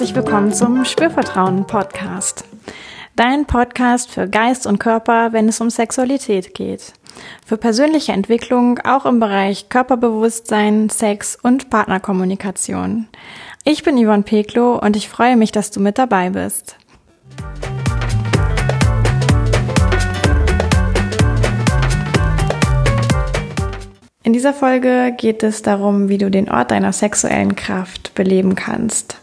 herzlich 0.00 0.16
willkommen 0.16 0.50
zum 0.50 0.86
Spürvertrauen 0.86 1.66
Podcast. 1.66 2.46
Dein 3.16 3.44
Podcast 3.44 4.10
für 4.10 4.26
Geist 4.26 4.66
und 4.66 4.78
Körper, 4.78 5.34
wenn 5.34 5.46
es 5.46 5.60
um 5.60 5.68
Sexualität 5.68 6.54
geht. 6.54 6.94
Für 7.44 7.58
persönliche 7.58 8.12
Entwicklung 8.12 8.78
auch 8.78 9.04
im 9.04 9.20
Bereich 9.20 9.68
Körperbewusstsein, 9.68 10.88
Sex 10.88 11.36
und 11.42 11.68
Partnerkommunikation. 11.68 13.08
Ich 13.64 13.82
bin 13.82 14.02
Yvonne 14.02 14.22
Peklo 14.22 14.78
und 14.78 14.96
ich 14.96 15.10
freue 15.10 15.36
mich, 15.36 15.52
dass 15.52 15.70
du 15.70 15.80
mit 15.80 15.98
dabei 15.98 16.30
bist. 16.30 16.76
In 24.22 24.32
dieser 24.32 24.54
Folge 24.54 25.14
geht 25.14 25.42
es 25.42 25.60
darum, 25.60 26.08
wie 26.08 26.16
du 26.16 26.30
den 26.30 26.50
Ort 26.50 26.70
deiner 26.70 26.94
sexuellen 26.94 27.54
Kraft 27.54 28.14
beleben 28.14 28.54
kannst. 28.54 29.18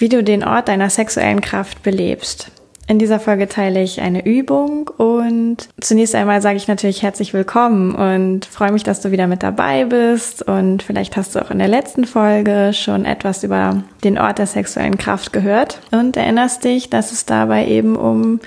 Wie 0.00 0.08
du 0.08 0.24
den 0.24 0.42
Ort 0.42 0.68
deiner 0.68 0.88
sexuellen 0.88 1.42
Kraft 1.42 1.82
belebst. 1.82 2.50
In 2.86 2.98
dieser 2.98 3.20
Folge 3.20 3.48
teile 3.48 3.82
ich 3.82 4.00
eine 4.00 4.24
Übung 4.24 4.88
und 4.88 5.68
zunächst 5.78 6.14
einmal 6.14 6.40
sage 6.40 6.56
ich 6.56 6.68
natürlich 6.68 7.02
herzlich 7.02 7.34
willkommen 7.34 7.94
und 7.94 8.46
freue 8.46 8.72
mich, 8.72 8.82
dass 8.82 9.02
du 9.02 9.10
wieder 9.10 9.26
mit 9.26 9.42
dabei 9.42 9.84
bist 9.84 10.40
und 10.40 10.82
vielleicht 10.82 11.18
hast 11.18 11.34
du 11.34 11.40
auch 11.44 11.50
in 11.50 11.58
der 11.58 11.68
letzten 11.68 12.06
Folge 12.06 12.72
schon 12.72 13.04
etwas 13.04 13.44
über 13.44 13.84
den 14.02 14.16
Ort 14.16 14.38
der 14.38 14.46
sexuellen 14.46 14.96
Kraft 14.96 15.34
gehört 15.34 15.80
und 15.90 16.16
erinnerst 16.16 16.64
dich, 16.64 16.88
dass 16.88 17.12
es 17.12 17.26
dabei 17.26 17.66
eben 17.66 17.94
um 17.94 18.40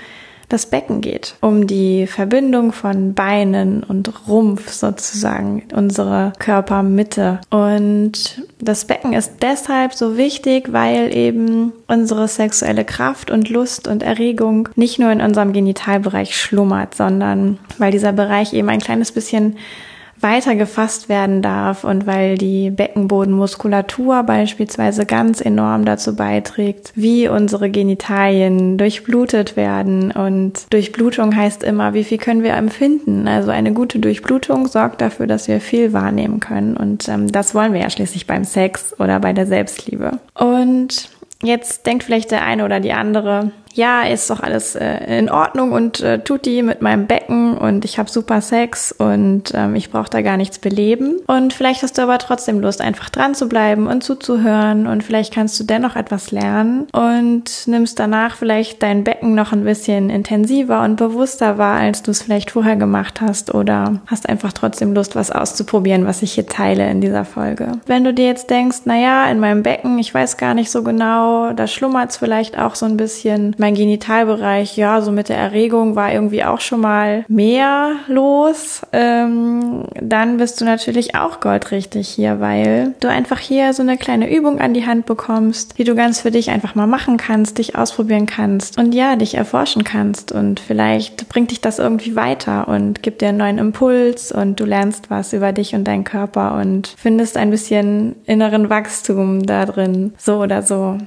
das 0.54 0.66
Becken 0.66 1.00
geht, 1.00 1.34
um 1.40 1.66
die 1.66 2.06
Verbindung 2.06 2.70
von 2.70 3.12
Beinen 3.12 3.82
und 3.82 4.28
Rumpf 4.28 4.70
sozusagen, 4.70 5.64
unsere 5.74 6.32
Körpermitte. 6.38 7.40
Und 7.50 8.40
das 8.60 8.84
Becken 8.84 9.14
ist 9.14 9.32
deshalb 9.42 9.94
so 9.94 10.16
wichtig, 10.16 10.72
weil 10.72 11.14
eben 11.14 11.72
unsere 11.88 12.28
sexuelle 12.28 12.84
Kraft 12.84 13.32
und 13.32 13.50
Lust 13.50 13.88
und 13.88 14.04
Erregung 14.04 14.68
nicht 14.76 15.00
nur 15.00 15.10
in 15.10 15.20
unserem 15.20 15.52
Genitalbereich 15.52 16.36
schlummert, 16.40 16.94
sondern 16.94 17.58
weil 17.78 17.90
dieser 17.90 18.12
Bereich 18.12 18.52
eben 18.52 18.68
ein 18.68 18.80
kleines 18.80 19.10
bisschen 19.10 19.56
weiter 20.24 20.56
gefasst 20.56 21.08
werden 21.08 21.42
darf 21.42 21.84
und 21.84 22.06
weil 22.06 22.36
die 22.36 22.70
Beckenbodenmuskulatur 22.70 24.24
beispielsweise 24.24 25.06
ganz 25.06 25.40
enorm 25.40 25.84
dazu 25.84 26.16
beiträgt, 26.16 26.92
wie 26.96 27.28
unsere 27.28 27.70
Genitalien 27.70 28.78
durchblutet 28.78 29.56
werden. 29.56 30.10
Und 30.10 30.72
Durchblutung 30.72 31.36
heißt 31.36 31.62
immer, 31.62 31.94
wie 31.94 32.04
viel 32.04 32.18
können 32.18 32.42
wir 32.42 32.54
empfinden. 32.54 33.28
Also 33.28 33.50
eine 33.50 33.72
gute 33.72 33.98
Durchblutung 33.98 34.66
sorgt 34.66 35.02
dafür, 35.02 35.26
dass 35.26 35.46
wir 35.46 35.60
viel 35.60 35.92
wahrnehmen 35.92 36.40
können. 36.40 36.76
Und 36.76 37.06
ähm, 37.08 37.30
das 37.30 37.54
wollen 37.54 37.74
wir 37.74 37.82
ja 37.82 37.90
schließlich 37.90 38.26
beim 38.26 38.44
Sex 38.44 38.98
oder 38.98 39.20
bei 39.20 39.34
der 39.34 39.46
Selbstliebe. 39.46 40.18
Und 40.34 41.10
jetzt 41.42 41.86
denkt 41.86 42.02
vielleicht 42.02 42.30
der 42.30 42.44
eine 42.44 42.64
oder 42.64 42.80
die 42.80 42.94
andere, 42.94 43.52
ja, 43.74 44.02
ist 44.02 44.30
doch 44.30 44.40
alles 44.40 44.76
äh, 44.76 45.18
in 45.18 45.28
Ordnung 45.28 45.72
und 45.72 46.00
äh, 46.00 46.20
tut 46.20 46.46
die 46.46 46.62
mit 46.62 46.80
meinem 46.80 47.06
Becken 47.06 47.56
und 47.58 47.84
ich 47.84 47.98
habe 47.98 48.08
super 48.08 48.40
Sex 48.40 48.92
und 48.92 49.52
ähm, 49.52 49.74
ich 49.74 49.90
brauche 49.90 50.08
da 50.08 50.22
gar 50.22 50.36
nichts 50.36 50.60
beleben. 50.60 51.16
Und 51.26 51.52
vielleicht 51.52 51.82
hast 51.82 51.98
du 51.98 52.02
aber 52.02 52.18
trotzdem 52.18 52.60
Lust, 52.60 52.80
einfach 52.80 53.10
dran 53.10 53.34
zu 53.34 53.48
bleiben 53.48 53.88
und 53.88 54.04
zuzuhören 54.04 54.86
und 54.86 55.02
vielleicht 55.02 55.34
kannst 55.34 55.58
du 55.58 55.64
dennoch 55.64 55.96
etwas 55.96 56.30
lernen 56.30 56.86
und 56.92 57.66
nimmst 57.66 57.98
danach 57.98 58.36
vielleicht 58.36 58.82
dein 58.82 59.02
Becken 59.02 59.34
noch 59.34 59.52
ein 59.52 59.64
bisschen 59.64 60.08
intensiver 60.08 60.82
und 60.82 60.96
bewusster 60.96 61.58
wahr, 61.58 61.78
als 61.78 62.02
du 62.02 62.12
es 62.12 62.22
vielleicht 62.22 62.52
vorher 62.52 62.76
gemacht 62.76 63.20
hast 63.20 63.52
oder 63.52 64.00
hast 64.06 64.28
einfach 64.28 64.52
trotzdem 64.52 64.94
Lust, 64.94 65.16
was 65.16 65.32
auszuprobieren, 65.32 66.06
was 66.06 66.22
ich 66.22 66.34
hier 66.34 66.46
teile 66.46 66.88
in 66.88 67.00
dieser 67.00 67.24
Folge. 67.24 67.72
Wenn 67.86 68.04
du 68.04 68.14
dir 68.14 68.26
jetzt 68.26 68.50
denkst, 68.50 68.82
na 68.84 68.96
ja, 68.96 69.26
in 69.26 69.40
meinem 69.40 69.64
Becken, 69.64 69.98
ich 69.98 70.14
weiß 70.14 70.36
gar 70.36 70.54
nicht 70.54 70.70
so 70.70 70.84
genau, 70.84 71.52
da 71.52 71.66
schlummert 71.66 72.10
es 72.10 72.18
vielleicht 72.18 72.56
auch 72.56 72.76
so 72.76 72.86
ein 72.86 72.96
bisschen 72.96 73.56
mein 73.64 73.74
Genitalbereich, 73.74 74.76
ja, 74.76 75.00
so 75.00 75.10
mit 75.10 75.30
der 75.30 75.38
Erregung 75.38 75.96
war 75.96 76.12
irgendwie 76.12 76.44
auch 76.44 76.60
schon 76.60 76.82
mal 76.82 77.24
mehr 77.28 77.96
los. 78.08 78.82
Ähm, 78.92 79.84
dann 79.94 80.36
bist 80.36 80.60
du 80.60 80.66
natürlich 80.66 81.14
auch 81.14 81.40
goldrichtig 81.40 82.06
hier, 82.06 82.40
weil 82.40 82.94
du 83.00 83.08
einfach 83.08 83.38
hier 83.38 83.72
so 83.72 83.80
eine 83.80 83.96
kleine 83.96 84.30
Übung 84.30 84.60
an 84.60 84.74
die 84.74 84.84
Hand 84.84 85.06
bekommst, 85.06 85.78
die 85.78 85.84
du 85.84 85.94
ganz 85.94 86.20
für 86.20 86.30
dich 86.30 86.50
einfach 86.50 86.74
mal 86.74 86.86
machen 86.86 87.16
kannst, 87.16 87.56
dich 87.56 87.74
ausprobieren 87.74 88.26
kannst 88.26 88.76
und 88.76 88.94
ja, 88.94 89.16
dich 89.16 89.34
erforschen 89.34 89.82
kannst. 89.82 90.30
Und 90.30 90.60
vielleicht 90.60 91.30
bringt 91.30 91.50
dich 91.50 91.62
das 91.62 91.78
irgendwie 91.78 92.16
weiter 92.16 92.68
und 92.68 93.02
gibt 93.02 93.22
dir 93.22 93.30
einen 93.30 93.38
neuen 93.38 93.56
Impuls 93.56 94.30
und 94.30 94.60
du 94.60 94.66
lernst 94.66 95.08
was 95.08 95.32
über 95.32 95.52
dich 95.52 95.74
und 95.74 95.84
deinen 95.84 96.04
Körper 96.04 96.60
und 96.60 96.94
findest 96.98 97.38
ein 97.38 97.48
bisschen 97.48 98.16
inneren 98.26 98.68
Wachstum 98.68 99.46
da 99.46 99.64
drin, 99.64 100.12
so 100.18 100.42
oder 100.42 100.60
so. 100.60 100.98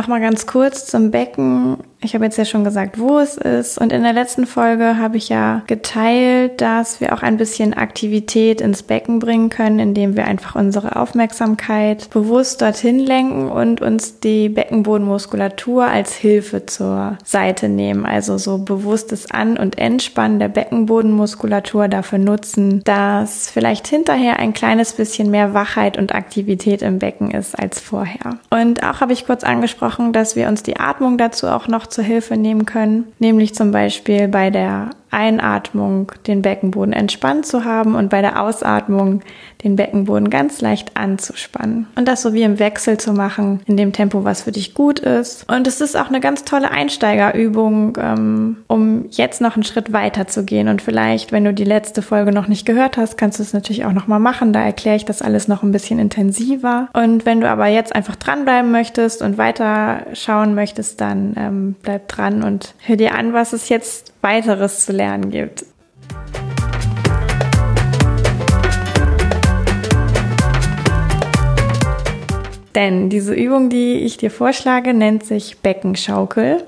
Nochmal 0.00 0.22
ganz 0.22 0.46
kurz 0.46 0.86
zum 0.86 1.10
Becken. 1.10 1.76
Ich 2.02 2.14
habe 2.14 2.24
jetzt 2.24 2.38
ja 2.38 2.46
schon 2.46 2.64
gesagt, 2.64 2.98
wo 2.98 3.18
es 3.18 3.36
ist. 3.36 3.76
Und 3.76 3.92
in 3.92 4.02
der 4.02 4.14
letzten 4.14 4.46
Folge 4.46 4.96
habe 4.96 5.18
ich 5.18 5.28
ja 5.28 5.62
geteilt, 5.66 6.60
dass 6.60 7.00
wir 7.00 7.12
auch 7.12 7.22
ein 7.22 7.36
bisschen 7.36 7.74
Aktivität 7.74 8.62
ins 8.62 8.82
Becken 8.82 9.18
bringen 9.18 9.50
können, 9.50 9.78
indem 9.78 10.16
wir 10.16 10.24
einfach 10.26 10.54
unsere 10.54 10.96
Aufmerksamkeit 10.96 12.08
bewusst 12.08 12.62
dorthin 12.62 12.98
lenken 12.98 13.50
und 13.50 13.82
uns 13.82 14.18
die 14.18 14.48
Beckenbodenmuskulatur 14.48 15.84
als 15.84 16.14
Hilfe 16.14 16.64
zur 16.64 17.18
Seite 17.22 17.68
nehmen. 17.68 18.06
Also 18.06 18.38
so 18.38 18.58
bewusstes 18.58 19.30
An- 19.30 19.58
und 19.58 19.76
Entspannen 19.76 20.38
der 20.38 20.48
Beckenbodenmuskulatur 20.48 21.88
dafür 21.88 22.18
nutzen, 22.18 22.82
dass 22.84 23.50
vielleicht 23.50 23.86
hinterher 23.86 24.38
ein 24.38 24.54
kleines 24.54 24.94
bisschen 24.94 25.30
mehr 25.30 25.52
Wachheit 25.52 25.98
und 25.98 26.14
Aktivität 26.14 26.80
im 26.80 26.98
Becken 26.98 27.30
ist 27.30 27.58
als 27.58 27.78
vorher. 27.78 28.38
Und 28.48 28.82
auch 28.84 29.02
habe 29.02 29.12
ich 29.12 29.26
kurz 29.26 29.44
angesprochen, 29.44 30.14
dass 30.14 30.34
wir 30.34 30.48
uns 30.48 30.62
die 30.62 30.78
Atmung 30.78 31.18
dazu 31.18 31.46
auch 31.46 31.68
noch 31.68 31.89
zur 31.90 32.04
Hilfe 32.04 32.36
nehmen 32.36 32.66
können, 32.66 33.12
nämlich 33.18 33.54
zum 33.54 33.72
Beispiel 33.72 34.28
bei 34.28 34.50
der 34.50 34.90
Einatmung 35.10 36.12
den 36.26 36.42
Beckenboden 36.42 36.92
entspannt 36.92 37.46
zu 37.46 37.64
haben 37.64 37.94
und 37.94 38.10
bei 38.10 38.20
der 38.20 38.40
Ausatmung 38.42 39.22
den 39.64 39.76
Beckenboden 39.76 40.30
ganz 40.30 40.60
leicht 40.60 40.96
anzuspannen. 40.96 41.86
Und 41.96 42.08
das 42.08 42.22
so 42.22 42.32
wie 42.32 42.42
im 42.42 42.58
Wechsel 42.58 42.98
zu 42.98 43.12
machen, 43.12 43.60
in 43.66 43.76
dem 43.76 43.92
Tempo, 43.92 44.24
was 44.24 44.42
für 44.42 44.52
dich 44.52 44.74
gut 44.74 45.00
ist. 45.00 45.50
Und 45.50 45.66
es 45.66 45.80
ist 45.80 45.96
auch 45.96 46.08
eine 46.08 46.20
ganz 46.20 46.44
tolle 46.44 46.70
Einsteigerübung, 46.70 47.98
ähm, 48.00 48.56
um 48.68 49.06
jetzt 49.10 49.40
noch 49.40 49.56
einen 49.56 49.64
Schritt 49.64 49.92
weiter 49.92 50.26
zu 50.26 50.44
gehen. 50.44 50.68
Und 50.68 50.82
vielleicht, 50.82 51.32
wenn 51.32 51.44
du 51.44 51.52
die 51.52 51.64
letzte 51.64 52.02
Folge 52.02 52.32
noch 52.32 52.48
nicht 52.48 52.64
gehört 52.64 52.96
hast, 52.96 53.18
kannst 53.18 53.38
du 53.38 53.42
es 53.42 53.52
natürlich 53.52 53.84
auch 53.84 53.92
nochmal 53.92 54.20
machen. 54.20 54.52
Da 54.52 54.62
erkläre 54.62 54.96
ich 54.96 55.04
das 55.04 55.22
alles 55.22 55.48
noch 55.48 55.62
ein 55.62 55.72
bisschen 55.72 55.98
intensiver. 55.98 56.88
Und 56.92 57.26
wenn 57.26 57.40
du 57.40 57.48
aber 57.48 57.66
jetzt 57.66 57.94
einfach 57.94 58.16
dranbleiben 58.16 58.70
möchtest 58.70 59.22
und 59.22 59.38
weiter 59.38 60.06
schauen 60.14 60.54
möchtest, 60.54 61.00
dann 61.00 61.34
ähm, 61.36 61.76
bleib 61.82 62.08
dran 62.08 62.42
und 62.42 62.74
hör 62.78 62.96
dir 62.96 63.14
an, 63.14 63.32
was 63.32 63.52
es 63.52 63.68
jetzt 63.68 64.12
weiteres 64.22 64.84
zu 64.84 64.92
lernen 65.00 65.30
gibt. 65.30 65.64
Denn 72.74 73.08
diese 73.08 73.34
Übung, 73.34 73.70
die 73.70 73.94
ich 74.00 74.18
dir 74.18 74.30
vorschlage, 74.30 74.92
nennt 74.92 75.24
sich 75.24 75.58
Beckenschaukel. 75.58 76.62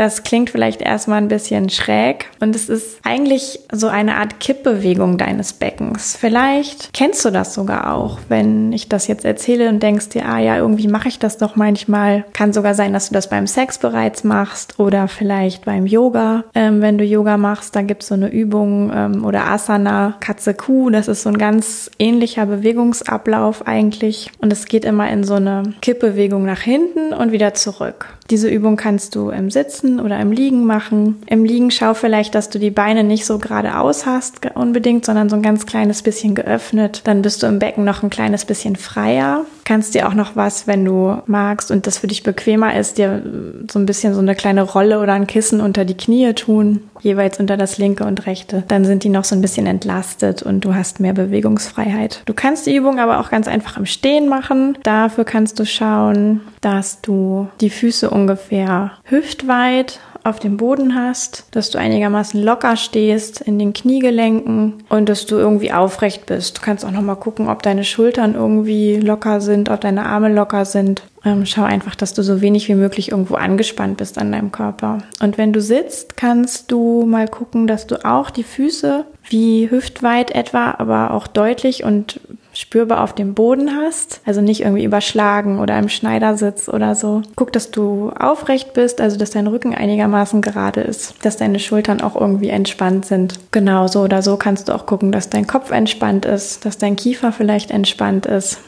Das 0.00 0.22
klingt 0.22 0.48
vielleicht 0.48 0.80
erstmal 0.80 1.18
ein 1.18 1.28
bisschen 1.28 1.68
schräg 1.68 2.30
und 2.40 2.56
es 2.56 2.70
ist 2.70 3.00
eigentlich 3.02 3.60
so 3.70 3.88
eine 3.88 4.16
Art 4.16 4.40
Kippbewegung 4.40 5.18
deines 5.18 5.52
Beckens. 5.52 6.16
Vielleicht 6.18 6.94
kennst 6.94 7.22
du 7.22 7.30
das 7.30 7.52
sogar 7.52 7.92
auch, 7.94 8.18
wenn 8.30 8.72
ich 8.72 8.88
das 8.88 9.08
jetzt 9.08 9.26
erzähle 9.26 9.68
und 9.68 9.82
denkst 9.82 10.08
dir, 10.08 10.24
ah 10.24 10.38
ja, 10.38 10.56
irgendwie 10.56 10.88
mache 10.88 11.08
ich 11.08 11.18
das 11.18 11.36
doch 11.36 11.54
manchmal. 11.54 12.24
Kann 12.32 12.54
sogar 12.54 12.74
sein, 12.74 12.94
dass 12.94 13.08
du 13.08 13.12
das 13.12 13.28
beim 13.28 13.46
Sex 13.46 13.76
bereits 13.76 14.24
machst 14.24 14.80
oder 14.80 15.06
vielleicht 15.06 15.66
beim 15.66 15.84
Yoga. 15.84 16.44
Ähm, 16.54 16.80
wenn 16.80 16.96
du 16.96 17.04
Yoga 17.04 17.36
machst, 17.36 17.76
da 17.76 17.82
gibt 17.82 18.00
es 18.02 18.08
so 18.08 18.14
eine 18.14 18.30
Übung 18.30 18.90
ähm, 18.94 19.22
oder 19.26 19.48
Asana, 19.48 20.16
Katze 20.20 20.54
Kuh. 20.54 20.88
Das 20.88 21.08
ist 21.08 21.24
so 21.24 21.28
ein 21.28 21.36
ganz 21.36 21.90
ähnlicher 21.98 22.46
Bewegungsablauf 22.46 23.66
eigentlich 23.66 24.30
und 24.38 24.50
es 24.50 24.64
geht 24.64 24.86
immer 24.86 25.10
in 25.10 25.24
so 25.24 25.34
eine 25.34 25.74
Kippbewegung 25.82 26.46
nach 26.46 26.62
hinten 26.62 27.12
und 27.12 27.32
wieder 27.32 27.52
zurück. 27.52 28.16
Diese 28.30 28.48
Übung 28.48 28.76
kannst 28.76 29.16
du 29.16 29.30
im 29.30 29.50
Sitzen 29.50 29.98
oder 29.98 30.20
im 30.20 30.30
Liegen 30.30 30.64
machen. 30.64 31.20
Im 31.26 31.44
Liegen 31.44 31.72
schau 31.72 31.94
vielleicht, 31.94 32.36
dass 32.36 32.48
du 32.48 32.60
die 32.60 32.70
Beine 32.70 33.02
nicht 33.02 33.26
so 33.26 33.38
geradeaus 33.38 34.06
hast 34.06 34.40
unbedingt, 34.54 35.04
sondern 35.04 35.28
so 35.28 35.36
ein 35.36 35.42
ganz 35.42 35.66
kleines 35.66 36.02
bisschen 36.02 36.36
geöffnet. 36.36 37.02
Dann 37.04 37.22
bist 37.22 37.42
du 37.42 37.48
im 37.48 37.58
Becken 37.58 37.84
noch 37.84 38.02
ein 38.04 38.10
kleines 38.10 38.44
bisschen 38.44 38.76
freier. 38.76 39.44
Kannst 39.64 39.94
dir 39.94 40.08
auch 40.08 40.14
noch 40.14 40.36
was, 40.36 40.66
wenn 40.66 40.84
du 40.84 41.16
magst 41.26 41.70
und 41.70 41.86
das 41.86 41.98
für 41.98 42.06
dich 42.06 42.22
bequemer 42.22 42.76
ist, 42.76 42.98
dir 42.98 43.22
so 43.70 43.78
ein 43.78 43.86
bisschen 43.86 44.14
so 44.14 44.20
eine 44.20 44.34
kleine 44.34 44.62
Rolle 44.62 45.00
oder 45.00 45.14
ein 45.14 45.26
Kissen 45.26 45.60
unter 45.60 45.84
die 45.84 45.96
Knie 45.96 46.32
tun 46.34 46.89
jeweils 47.00 47.40
unter 47.40 47.56
das 47.56 47.78
linke 47.78 48.04
und 48.04 48.26
rechte. 48.26 48.64
Dann 48.68 48.84
sind 48.84 49.04
die 49.04 49.08
noch 49.08 49.24
so 49.24 49.34
ein 49.34 49.40
bisschen 49.40 49.66
entlastet 49.66 50.42
und 50.42 50.64
du 50.64 50.74
hast 50.74 51.00
mehr 51.00 51.12
Bewegungsfreiheit. 51.12 52.22
Du 52.26 52.34
kannst 52.34 52.66
die 52.66 52.76
Übung 52.76 52.98
aber 52.98 53.20
auch 53.20 53.30
ganz 53.30 53.48
einfach 53.48 53.76
im 53.76 53.86
Stehen 53.86 54.28
machen. 54.28 54.78
Dafür 54.82 55.24
kannst 55.24 55.58
du 55.58 55.64
schauen, 55.64 56.40
dass 56.60 57.00
du 57.00 57.48
die 57.60 57.70
Füße 57.70 58.10
ungefähr 58.10 58.92
hüftweit 59.04 60.00
auf 60.24 60.38
dem 60.38 60.56
Boden 60.56 60.94
hast, 60.94 61.46
dass 61.52 61.70
du 61.70 61.78
einigermaßen 61.78 62.42
locker 62.42 62.76
stehst 62.76 63.40
in 63.40 63.58
den 63.58 63.72
Kniegelenken 63.72 64.82
und 64.88 65.08
dass 65.08 65.26
du 65.26 65.36
irgendwie 65.36 65.72
aufrecht 65.72 66.26
bist. 66.26 66.58
Du 66.58 66.62
kannst 66.62 66.84
auch 66.84 66.90
noch 66.90 67.02
mal 67.02 67.14
gucken, 67.14 67.48
ob 67.48 67.62
deine 67.62 67.84
Schultern 67.84 68.34
irgendwie 68.34 68.96
locker 68.96 69.40
sind, 69.40 69.68
ob 69.70 69.80
deine 69.80 70.06
Arme 70.06 70.32
locker 70.32 70.64
sind. 70.64 71.02
Ähm, 71.24 71.46
schau 71.46 71.62
einfach, 71.62 71.94
dass 71.94 72.14
du 72.14 72.22
so 72.22 72.40
wenig 72.40 72.68
wie 72.68 72.74
möglich 72.74 73.10
irgendwo 73.10 73.34
angespannt 73.34 73.98
bist 73.98 74.18
an 74.18 74.32
deinem 74.32 74.52
Körper. 74.52 74.98
Und 75.20 75.38
wenn 75.38 75.52
du 75.52 75.60
sitzt, 75.60 76.16
kannst 76.16 76.70
du 76.70 77.04
mal 77.06 77.28
gucken, 77.28 77.66
dass 77.66 77.86
du 77.86 78.04
auch 78.04 78.30
die 78.30 78.44
Füße 78.44 79.04
wie 79.28 79.70
hüftweit 79.70 80.30
etwa, 80.32 80.74
aber 80.78 81.12
auch 81.12 81.26
deutlich 81.26 81.84
und 81.84 82.20
spürbar 82.60 83.02
auf 83.02 83.14
dem 83.14 83.32
Boden 83.32 83.70
hast, 83.74 84.20
also 84.26 84.42
nicht 84.42 84.60
irgendwie 84.60 84.84
überschlagen 84.84 85.60
oder 85.60 85.78
im 85.78 85.88
Schneidersitz 85.88 86.68
oder 86.68 86.94
so. 86.94 87.22
Guck, 87.34 87.54
dass 87.54 87.70
du 87.70 88.10
aufrecht 88.10 88.74
bist, 88.74 89.00
also 89.00 89.16
dass 89.16 89.30
dein 89.30 89.46
Rücken 89.46 89.74
einigermaßen 89.74 90.42
gerade 90.42 90.82
ist, 90.82 91.14
dass 91.24 91.38
deine 91.38 91.58
Schultern 91.58 92.02
auch 92.02 92.16
irgendwie 92.16 92.50
entspannt 92.50 93.06
sind. 93.06 93.40
Genau 93.50 93.86
so 93.86 94.02
oder 94.02 94.20
so 94.20 94.36
kannst 94.36 94.68
du 94.68 94.74
auch 94.74 94.84
gucken, 94.84 95.10
dass 95.10 95.30
dein 95.30 95.46
Kopf 95.46 95.70
entspannt 95.70 96.26
ist, 96.26 96.66
dass 96.66 96.76
dein 96.76 96.96
Kiefer 96.96 97.32
vielleicht 97.32 97.70
entspannt 97.70 98.26
ist. 98.26 98.60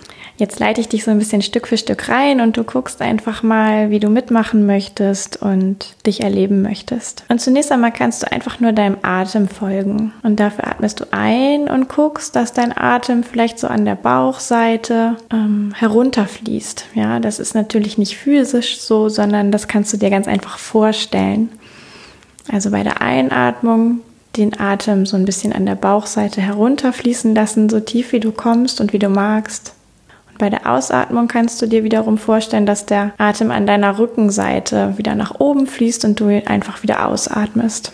Jetzt 0.43 0.59
leite 0.59 0.81
ich 0.81 0.89
dich 0.89 1.05
so 1.05 1.13
ein 1.13 1.21
bisschen 1.21 1.41
Stück 1.41 1.69
für 1.69 1.77
Stück 1.77 2.09
rein 2.09 2.41
und 2.41 2.57
du 2.57 2.65
guckst 2.65 3.01
einfach 3.01 3.45
mal, 3.45 3.91
wie 3.91 4.01
du 4.01 4.09
mitmachen 4.09 4.67
möchtest 4.67 5.41
und 5.41 5.95
dich 6.05 6.25
erleben 6.25 6.63
möchtest. 6.63 7.23
Und 7.29 7.41
zunächst 7.41 7.71
einmal 7.71 7.93
kannst 7.93 8.25
du 8.25 8.33
einfach 8.33 8.59
nur 8.59 8.73
deinem 8.73 8.97
Atem 9.03 9.47
folgen. 9.47 10.13
Und 10.25 10.41
dafür 10.41 10.67
atmest 10.67 10.99
du 10.99 11.05
ein 11.13 11.69
und 11.69 11.89
guckst, 11.89 12.35
dass 12.35 12.53
dein 12.53 12.77
Atem 12.77 13.23
vielleicht 13.23 13.61
so 13.61 13.69
an 13.69 13.85
der 13.85 13.95
Bauchseite 13.95 15.17
ähm, 15.33 15.75
herunterfließt. 15.77 16.87
Ja, 16.97 17.21
das 17.21 17.39
ist 17.39 17.55
natürlich 17.55 17.97
nicht 17.97 18.17
physisch 18.17 18.81
so, 18.81 19.09
sondern 19.09 19.53
das 19.53 19.69
kannst 19.69 19.93
du 19.93 19.97
dir 19.97 20.11
ganz 20.11 20.27
einfach 20.27 20.59
vorstellen. 20.59 21.51
Also 22.51 22.73
bei 22.73 22.83
der 22.83 23.01
Einatmung 23.01 24.01
den 24.37 24.59
Atem 24.59 25.07
so 25.07 25.17
ein 25.17 25.25
bisschen 25.25 25.53
an 25.53 25.67
der 25.67 25.77
Bauchseite 25.77 26.41
herunterfließen 26.41 27.33
lassen, 27.33 27.69
so 27.69 27.79
tief 27.79 28.11
wie 28.11 28.19
du 28.19 28.33
kommst 28.33 28.81
und 28.81 28.93
wie 28.93 28.99
du 28.99 29.09
magst. 29.09 29.75
Bei 30.39 30.51
der 30.51 30.71
Ausatmung 30.71 31.29
kannst 31.29 31.61
du 31.63 31.67
dir 31.67 31.85
wiederum 31.85 32.19
vorstellen, 32.19 32.67
dass 32.67 32.87
der 32.87 33.13
Atem 33.19 33.51
an 33.51 33.67
deiner 33.67 33.99
Rückenseite 33.99 34.99
wieder 34.99 35.15
nach 35.15 35.39
oben 35.39 35.67
fließt 35.67 36.05
und 36.05 36.19
du 36.19 36.43
einfach 36.47 36.83
wieder 36.83 37.07
ausatmest. 37.07 37.93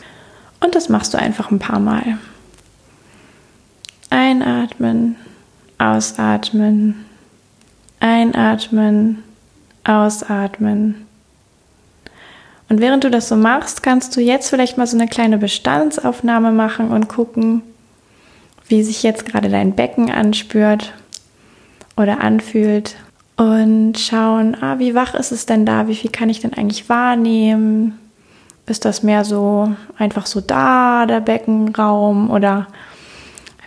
Und 0.61 0.75
das 0.75 0.89
machst 0.89 1.15
du 1.15 1.19
einfach 1.19 1.51
ein 1.51 1.59
paar 1.59 1.81
Mal. 1.81 2.19
Einatmen, 4.11 5.17
ausatmen, 5.79 7.05
einatmen, 8.01 9.23
ausatmen. 9.85 11.07
Und 12.69 12.81
während 12.81 13.05
du 13.05 13.11
das 13.11 13.29
so 13.29 13.37
machst, 13.37 13.83
kannst 13.83 14.17
du 14.17 14.21
jetzt 14.21 14.51
vielleicht 14.51 14.77
mal 14.77 14.87
so 14.87 14.97
eine 14.97 15.09
kleine 15.09 15.39
Bestandsaufnahme 15.39 16.53
machen 16.53 16.91
und 16.91 17.09
gucken, 17.09 17.63
wie 18.69 18.83
sich 18.83 19.03
jetzt 19.03 19.25
gerade 19.25 19.49
dein 19.49 19.75
Becken 19.75 20.11
anspürt 20.11 20.93
oder 21.99 22.21
anfühlt 22.21 22.97
und 23.37 23.99
schauen, 23.99 24.57
ah, 24.61 24.79
wie 24.79 24.95
wach 24.95 25.15
ist 25.15 25.33
es 25.33 25.47
denn 25.47 25.65
da? 25.65 25.89
Wie 25.89 25.95
viel 25.95 26.11
kann 26.11 26.29
ich 26.29 26.41
denn 26.41 26.55
eigentlich 26.55 26.89
wahrnehmen? 26.89 27.99
Ist 28.67 28.85
das 28.85 29.03
mehr 29.03 29.25
so 29.25 29.73
einfach 29.97 30.27
so 30.27 30.41
da, 30.41 31.07
der 31.07 31.21
Beckenraum 31.21 32.31
oder 32.31 32.67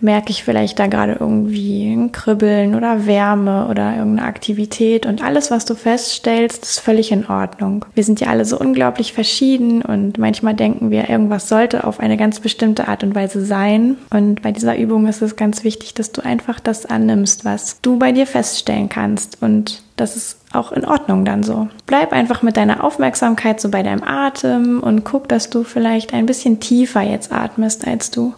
merke 0.01 0.31
ich 0.31 0.43
vielleicht 0.43 0.79
da 0.79 0.87
gerade 0.87 1.17
irgendwie 1.19 1.91
ein 1.91 2.11
Kribbeln 2.11 2.75
oder 2.75 3.05
Wärme 3.05 3.67
oder 3.67 3.95
irgendeine 3.95 4.27
Aktivität 4.27 5.05
und 5.05 5.23
alles, 5.23 5.51
was 5.51 5.65
du 5.65 5.75
feststellst, 5.75 6.63
ist 6.63 6.79
völlig 6.79 7.11
in 7.11 7.27
Ordnung. 7.27 7.85
Wir 7.93 8.03
sind 8.03 8.19
ja 8.19 8.27
alle 8.27 8.45
so 8.45 8.59
unglaublich 8.59 9.13
verschieden 9.13 9.81
und 9.81 10.17
manchmal 10.17 10.53
denken 10.53 10.91
wir, 10.91 11.09
irgendwas 11.09 11.49
sollte 11.49 11.83
auf 11.83 11.99
eine 11.99 12.17
ganz 12.17 12.39
bestimmte 12.39 12.87
Art 12.87 13.03
und 13.03 13.15
Weise 13.15 13.45
sein. 13.45 13.97
Und 14.09 14.41
bei 14.41 14.51
dieser 14.51 14.77
Übung 14.77 15.07
ist 15.07 15.21
es 15.21 15.35
ganz 15.35 15.63
wichtig, 15.63 15.93
dass 15.93 16.11
du 16.11 16.21
einfach 16.21 16.59
das 16.59 16.85
annimmst, 16.85 17.45
was 17.45 17.79
du 17.81 17.97
bei 17.97 18.11
dir 18.11 18.27
feststellen 18.27 18.89
kannst 18.89 19.41
und 19.41 19.83
das 19.97 20.15
ist 20.15 20.37
auch 20.51 20.71
in 20.71 20.83
Ordnung 20.83 21.25
dann 21.25 21.43
so. 21.43 21.67
Bleib 21.85 22.11
einfach 22.11 22.41
mit 22.41 22.57
deiner 22.57 22.83
Aufmerksamkeit 22.83 23.61
so 23.61 23.69
bei 23.69 23.83
deinem 23.83 24.03
Atem 24.03 24.79
und 24.81 25.03
guck, 25.03 25.29
dass 25.29 25.49
du 25.49 25.63
vielleicht 25.63 26.13
ein 26.13 26.25
bisschen 26.25 26.59
tiefer 26.59 27.01
jetzt 27.01 27.31
atmest, 27.31 27.87
als 27.87 28.09
du 28.09 28.33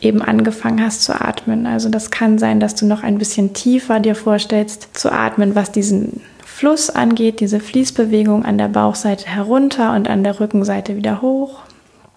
eben 0.00 0.22
angefangen 0.22 0.82
hast 0.82 1.02
zu 1.02 1.20
atmen. 1.20 1.66
Also 1.66 1.88
das 1.88 2.10
kann 2.10 2.38
sein, 2.38 2.60
dass 2.60 2.74
du 2.74 2.86
noch 2.86 3.02
ein 3.02 3.18
bisschen 3.18 3.52
tiefer 3.52 4.00
dir 4.00 4.14
vorstellst 4.14 4.96
zu 4.96 5.12
atmen, 5.12 5.54
was 5.54 5.72
diesen 5.72 6.20
Fluss 6.44 6.90
angeht, 6.90 7.40
diese 7.40 7.60
Fließbewegung 7.60 8.44
an 8.44 8.58
der 8.58 8.68
Bauchseite 8.68 9.26
herunter 9.26 9.94
und 9.94 10.08
an 10.08 10.24
der 10.24 10.40
Rückenseite 10.40 10.96
wieder 10.96 11.22
hoch. 11.22 11.60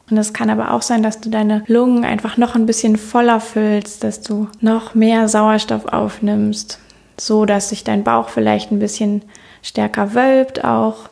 Und 0.10 0.18
es 0.18 0.34
kann 0.34 0.50
aber 0.50 0.74
auch 0.74 0.82
sein, 0.82 1.04
dass 1.04 1.22
du 1.22 1.30
deine 1.30 1.64
Lungen 1.68 2.04
einfach 2.04 2.38
noch 2.38 2.56
ein 2.56 2.66
bisschen 2.66 2.98
voller 2.98 3.40
füllst, 3.40 4.04
dass 4.04 4.22
du 4.22 4.48
noch 4.60 4.94
mehr 4.94 5.30
Sauerstoff 5.30 5.86
aufnimmst, 5.86 6.80
so 7.18 7.46
dass 7.46 7.70
sich 7.70 7.84
dein 7.84 8.04
Bauch 8.04 8.30
vielleicht 8.30 8.72
ein 8.72 8.80
bisschen 8.80 9.22
stärker 9.62 10.16
wölbt 10.16 10.66
auch 10.66 11.08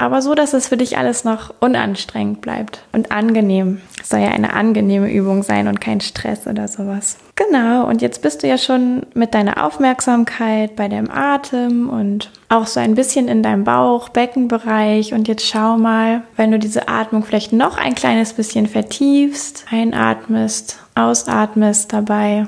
aber 0.00 0.22
so, 0.22 0.34
dass 0.34 0.54
es 0.54 0.68
für 0.68 0.78
dich 0.78 0.96
alles 0.96 1.24
noch 1.24 1.52
unanstrengend 1.60 2.40
bleibt 2.40 2.80
und 2.92 3.12
angenehm. 3.12 3.82
Es 4.00 4.08
soll 4.08 4.20
ja 4.20 4.28
eine 4.28 4.54
angenehme 4.54 5.12
Übung 5.12 5.42
sein 5.42 5.68
und 5.68 5.80
kein 5.80 6.00
Stress 6.00 6.46
oder 6.46 6.68
sowas. 6.68 7.18
Genau, 7.36 7.86
und 7.86 8.00
jetzt 8.00 8.22
bist 8.22 8.42
du 8.42 8.48
ja 8.48 8.56
schon 8.56 9.06
mit 9.12 9.34
deiner 9.34 9.64
Aufmerksamkeit 9.64 10.74
bei 10.74 10.88
deinem 10.88 11.10
Atem 11.10 11.90
und 11.90 12.30
auch 12.48 12.66
so 12.66 12.80
ein 12.80 12.94
bisschen 12.94 13.28
in 13.28 13.42
deinem 13.42 13.64
Bauch, 13.64 14.08
Beckenbereich. 14.08 15.12
Und 15.12 15.28
jetzt 15.28 15.46
schau 15.46 15.76
mal, 15.76 16.22
wenn 16.36 16.50
du 16.50 16.58
diese 16.58 16.88
Atmung 16.88 17.22
vielleicht 17.22 17.52
noch 17.52 17.76
ein 17.76 17.94
kleines 17.94 18.32
bisschen 18.32 18.66
vertiefst, 18.66 19.66
einatmest, 19.70 20.78
ausatmest 20.94 21.92
dabei 21.92 22.46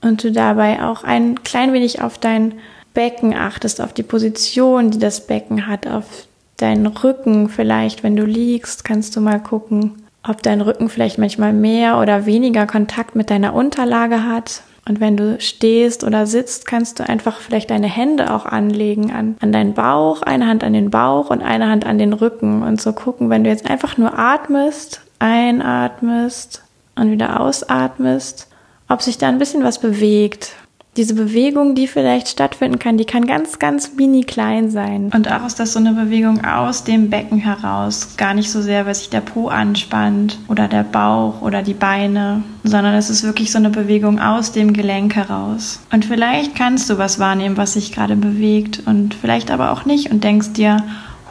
und 0.00 0.24
du 0.24 0.32
dabei 0.32 0.82
auch 0.82 1.04
ein 1.04 1.42
klein 1.44 1.74
wenig 1.74 2.00
auf 2.00 2.16
dein 2.16 2.54
Becken 2.94 3.34
achtest, 3.34 3.82
auf 3.82 3.92
die 3.92 4.02
Position, 4.02 4.90
die 4.90 4.98
das 4.98 5.26
Becken 5.26 5.66
hat, 5.66 5.86
auf 5.86 6.26
deinen 6.56 6.86
Rücken 6.86 7.48
vielleicht, 7.48 8.02
wenn 8.02 8.16
du 8.16 8.24
liegst, 8.24 8.84
kannst 8.84 9.16
du 9.16 9.20
mal 9.20 9.40
gucken, 9.40 10.06
ob 10.26 10.42
dein 10.42 10.60
Rücken 10.60 10.88
vielleicht 10.88 11.18
manchmal 11.18 11.52
mehr 11.52 11.98
oder 11.98 12.26
weniger 12.26 12.66
Kontakt 12.66 13.14
mit 13.14 13.30
deiner 13.30 13.54
Unterlage 13.54 14.24
hat. 14.24 14.62
Und 14.88 15.00
wenn 15.00 15.16
du 15.16 15.40
stehst 15.40 16.04
oder 16.04 16.26
sitzt, 16.26 16.66
kannst 16.66 17.00
du 17.00 17.08
einfach 17.08 17.40
vielleicht 17.40 17.70
deine 17.70 17.88
Hände 17.88 18.32
auch 18.32 18.46
anlegen 18.46 19.12
an, 19.12 19.36
an 19.40 19.52
deinen 19.52 19.74
Bauch, 19.74 20.22
eine 20.22 20.46
Hand 20.46 20.62
an 20.62 20.72
den 20.72 20.90
Bauch 20.90 21.30
und 21.30 21.42
eine 21.42 21.68
Hand 21.68 21.84
an 21.84 21.98
den 21.98 22.12
Rücken 22.12 22.62
und 22.62 22.80
so 22.80 22.92
gucken, 22.92 23.28
wenn 23.28 23.42
du 23.42 23.50
jetzt 23.50 23.68
einfach 23.68 23.98
nur 23.98 24.16
atmest, 24.16 25.00
einatmest 25.18 26.62
und 26.94 27.10
wieder 27.10 27.40
ausatmest, 27.40 28.48
ob 28.88 29.02
sich 29.02 29.18
da 29.18 29.28
ein 29.28 29.38
bisschen 29.38 29.64
was 29.64 29.80
bewegt, 29.80 30.52
diese 30.96 31.14
Bewegung, 31.14 31.74
die 31.74 31.86
vielleicht 31.86 32.28
stattfinden 32.28 32.78
kann, 32.78 32.96
die 32.96 33.04
kann 33.04 33.26
ganz, 33.26 33.58
ganz 33.58 33.92
mini 33.96 34.24
klein 34.24 34.70
sein. 34.70 35.10
Und 35.14 35.30
auch 35.30 35.46
ist 35.46 35.60
das 35.60 35.72
so 35.72 35.78
eine 35.78 35.92
Bewegung 35.92 36.44
aus 36.44 36.84
dem 36.84 37.10
Becken 37.10 37.38
heraus. 37.38 38.16
Gar 38.16 38.34
nicht 38.34 38.50
so 38.50 38.62
sehr, 38.62 38.86
weil 38.86 38.94
sich 38.94 39.10
der 39.10 39.20
Po 39.20 39.48
anspannt 39.48 40.38
oder 40.48 40.68
der 40.68 40.84
Bauch 40.84 41.42
oder 41.42 41.62
die 41.62 41.74
Beine, 41.74 42.42
sondern 42.64 42.94
es 42.94 43.10
ist 43.10 43.22
wirklich 43.22 43.52
so 43.52 43.58
eine 43.58 43.70
Bewegung 43.70 44.20
aus 44.20 44.52
dem 44.52 44.72
Gelenk 44.72 45.14
heraus. 45.14 45.80
Und 45.92 46.04
vielleicht 46.04 46.54
kannst 46.54 46.88
du 46.88 46.98
was 46.98 47.18
wahrnehmen, 47.18 47.56
was 47.56 47.74
sich 47.74 47.92
gerade 47.92 48.16
bewegt 48.16 48.82
und 48.86 49.14
vielleicht 49.14 49.50
aber 49.50 49.72
auch 49.72 49.84
nicht 49.84 50.10
und 50.10 50.24
denkst 50.24 50.52
dir, 50.54 50.82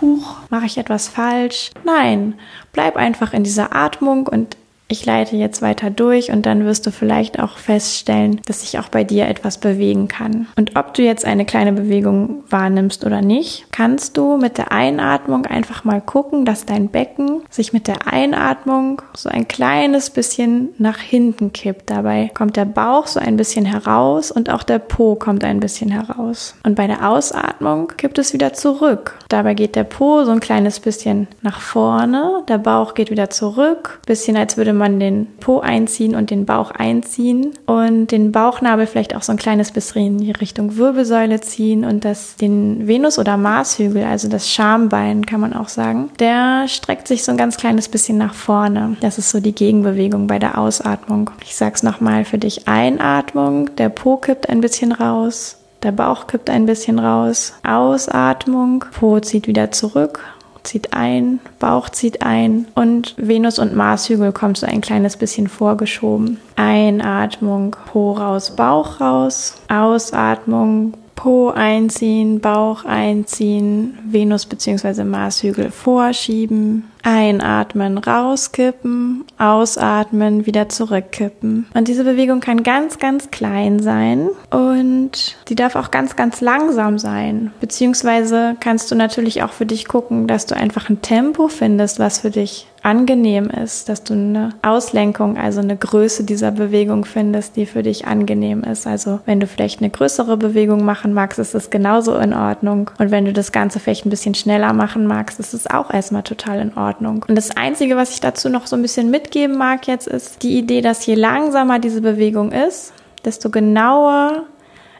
Huch, 0.01 0.35
mache 0.49 0.65
ich 0.65 0.77
etwas 0.77 1.07
falsch? 1.07 1.71
Nein, 1.85 2.33
bleib 2.73 2.97
einfach 2.97 3.33
in 3.33 3.43
dieser 3.43 3.73
Atmung 3.73 4.27
und 4.27 4.57
ich 4.87 5.05
leite 5.05 5.35
jetzt 5.35 5.61
weiter 5.61 5.89
durch 5.89 6.31
und 6.31 6.45
dann 6.45 6.65
wirst 6.65 6.85
du 6.85 6.91
vielleicht 6.91 7.39
auch 7.39 7.57
feststellen, 7.57 8.39
dass 8.45 8.61
sich 8.61 8.77
auch 8.77 8.89
bei 8.89 9.03
dir 9.03 9.27
etwas 9.27 9.57
bewegen 9.57 10.07
kann. 10.07 10.47
Und 10.55 10.75
ob 10.75 10.93
du 10.93 11.01
jetzt 11.01 11.25
eine 11.25 11.45
kleine 11.45 11.73
Bewegung 11.73 12.43
wahrnimmst 12.49 13.05
oder 13.05 13.21
nicht, 13.21 13.65
kannst 13.71 14.15
du 14.17 14.37
mit 14.37 14.57
der 14.57 14.71
Einatmung 14.71 15.47
einfach 15.47 15.83
mal 15.85 16.01
gucken, 16.01 16.45
dass 16.45 16.65
dein 16.65 16.89
Becken 16.89 17.41
sich 17.49 17.73
mit 17.73 17.87
der 17.87 18.07
Einatmung 18.07 19.01
so 19.15 19.29
ein 19.29 19.47
kleines 19.47 20.11
bisschen 20.11 20.69
nach 20.77 20.99
hinten 20.99 21.51
kippt. 21.51 21.89
Dabei 21.89 22.29
kommt 22.33 22.55
der 22.55 22.65
Bauch 22.65 23.07
so 23.07 23.19
ein 23.19 23.37
bisschen 23.37 23.65
heraus 23.65 24.29
und 24.29 24.51
auch 24.51 24.63
der 24.63 24.79
Po 24.79 25.15
kommt 25.15 25.43
ein 25.43 25.59
bisschen 25.59 25.89
heraus. 25.89 26.55
Und 26.63 26.75
bei 26.75 26.85
der 26.85 27.09
Ausatmung 27.09 27.87
kippt 27.97 28.19
es 28.19 28.33
wieder 28.33 28.53
zurück. 28.53 29.17
Dabei 29.29 29.55
geht 29.55 29.75
der 29.75 29.83
Po 29.83 30.23
so 30.23 30.31
ein 30.31 30.39
kleines 30.39 30.79
bisschen 30.79 31.27
nach 31.41 31.59
vorne, 31.59 32.43
der 32.47 32.59
Bauch 32.59 32.93
geht 32.93 33.09
wieder 33.09 33.31
zurück, 33.31 33.99
bisschen 34.05 34.37
als 34.37 34.57
würde 34.57 34.74
man 34.77 34.99
den 34.99 35.27
Po 35.39 35.59
einziehen 35.59 36.15
und 36.15 36.29
den 36.29 36.45
Bauch 36.45 36.71
einziehen 36.71 37.51
und 37.65 38.11
den 38.11 38.31
Bauchnabel 38.31 38.87
vielleicht 38.87 39.15
auch 39.15 39.23
so 39.23 39.31
ein 39.31 39.37
kleines 39.37 39.71
bisschen 39.71 40.05
in 40.05 40.17
die 40.19 40.31
Richtung 40.31 40.77
Wirbelsäule 40.77 41.41
ziehen 41.41 41.85
und 41.85 42.05
das 42.05 42.35
den 42.35 42.87
Venus- 42.87 43.19
oder 43.19 43.37
Marshügel, 43.37 44.03
also 44.03 44.27
das 44.27 44.49
Schambein 44.49 45.25
kann 45.25 45.39
man 45.39 45.53
auch 45.53 45.69
sagen, 45.69 46.09
der 46.19 46.67
streckt 46.67 47.07
sich 47.07 47.23
so 47.23 47.31
ein 47.31 47.37
ganz 47.37 47.57
kleines 47.57 47.89
bisschen 47.89 48.17
nach 48.17 48.33
vorne. 48.33 48.97
Das 49.01 49.17
ist 49.17 49.31
so 49.31 49.39
die 49.39 49.55
Gegenbewegung 49.55 50.27
bei 50.27 50.39
der 50.39 50.57
Ausatmung. 50.57 51.31
Ich 51.43 51.55
sag's 51.55 51.83
nochmal 51.83 52.25
für 52.25 52.37
dich. 52.37 52.67
Einatmung, 52.67 53.75
der 53.75 53.89
Po 53.89 54.17
kippt 54.17 54.49
ein 54.49 54.61
bisschen 54.61 54.91
raus. 54.91 55.57
Der 55.83 55.91
Bauch 55.91 56.25
kippt 56.25 56.49
ein 56.49 56.65
bisschen 56.65 56.97
raus. 56.97 57.53
Ausatmung. 57.63 58.85
Po 58.97 59.19
zieht 59.19 59.47
wieder 59.47 59.71
zurück 59.71 60.19
zieht 60.65 60.93
ein, 60.93 61.39
Bauch 61.59 61.89
zieht 61.89 62.21
ein 62.21 62.67
und 62.75 63.15
Venus 63.17 63.59
und 63.59 63.75
Marshügel 63.75 64.31
kommt 64.31 64.57
so 64.57 64.65
ein 64.65 64.81
kleines 64.81 65.17
bisschen 65.17 65.47
vorgeschoben. 65.47 66.39
Einatmung, 66.55 67.75
Po 67.91 68.13
raus, 68.13 68.55
Bauch 68.55 68.99
raus. 68.99 69.55
Ausatmung, 69.67 70.93
Po 71.15 71.49
einziehen, 71.49 72.41
Bauch 72.41 72.83
einziehen, 72.85 73.97
Venus 74.05 74.45
bzw. 74.45 75.03
Marshügel 75.03 75.71
vorschieben, 75.71 76.83
einatmen, 77.05 77.99
rauskippen, 77.99 79.25
ausatmen, 79.37 80.45
wieder 80.45 80.69
zurückkippen. 80.69 81.67
Und 81.73 81.87
diese 81.87 82.03
Bewegung 82.03 82.39
kann 82.39 82.63
ganz, 82.63 82.97
ganz 82.97 83.29
klein 83.29 83.79
sein 83.79 84.29
und 84.49 85.37
die 85.47 85.55
darf 85.55 85.75
auch 85.75 85.91
ganz, 85.91 86.15
ganz 86.15 86.41
langsam 86.41 86.97
sein. 86.97 87.51
Beziehungsweise 87.59 88.55
kannst 88.59 88.89
du 88.89 88.95
natürlich 88.95 89.43
auch 89.43 89.51
für 89.51 89.67
dich 89.67 89.87
gucken, 89.87 90.27
dass 90.27 90.47
du 90.47 90.55
einfach 90.55 90.89
ein 90.89 91.01
Tempo 91.03 91.47
findest, 91.47 91.99
was 91.99 92.19
für 92.19 92.31
dich 92.31 92.67
angenehm 92.85 93.49
ist, 93.49 93.89
dass 93.89 94.03
du 94.03 94.13
eine 94.13 94.49
Auslenkung, 94.61 95.37
also 95.37 95.59
eine 95.59 95.75
Größe 95.75 96.23
dieser 96.23 96.51
Bewegung 96.51 97.03
findest, 97.03 97.55
die 97.55 97.65
für 97.65 97.81
dich 97.81 98.05
angenehm 98.05 98.63
ist. 98.63 98.85
Also 98.85 99.19
wenn 99.25 99.39
du 99.39 99.47
vielleicht 99.47 99.81
eine 99.81 99.89
größere 99.89 100.37
Bewegung 100.37 100.85
machen 100.85 101.11
magst, 101.11 101.39
ist 101.39 101.55
das 101.55 101.71
genauso 101.71 102.15
in 102.15 102.33
Ordnung. 102.33 102.91
Und 102.99 103.09
wenn 103.09 103.25
du 103.25 103.33
das 103.33 103.51
Ganze 103.51 103.79
vielleicht 103.79 104.05
ein 104.05 104.11
bisschen 104.11 104.35
schneller 104.35 104.71
machen 104.73 105.07
magst, 105.07 105.39
ist 105.39 105.55
es 105.55 105.67
auch 105.67 105.91
erstmal 105.91 106.21
total 106.21 106.59
in 106.59 106.77
Ordnung. 106.95 107.25
Und 107.27 107.35
das 107.35 107.55
Einzige, 107.55 107.95
was 107.95 108.11
ich 108.11 108.21
dazu 108.21 108.49
noch 108.49 108.67
so 108.67 108.75
ein 108.75 108.81
bisschen 108.81 109.09
mitgeben 109.09 109.57
mag 109.57 109.87
jetzt, 109.87 110.07
ist 110.07 110.43
die 110.43 110.57
Idee, 110.57 110.81
dass 110.81 111.05
je 111.05 111.15
langsamer 111.15 111.79
diese 111.79 112.01
Bewegung 112.01 112.51
ist, 112.51 112.93
desto 113.23 113.49
genauer 113.49 114.43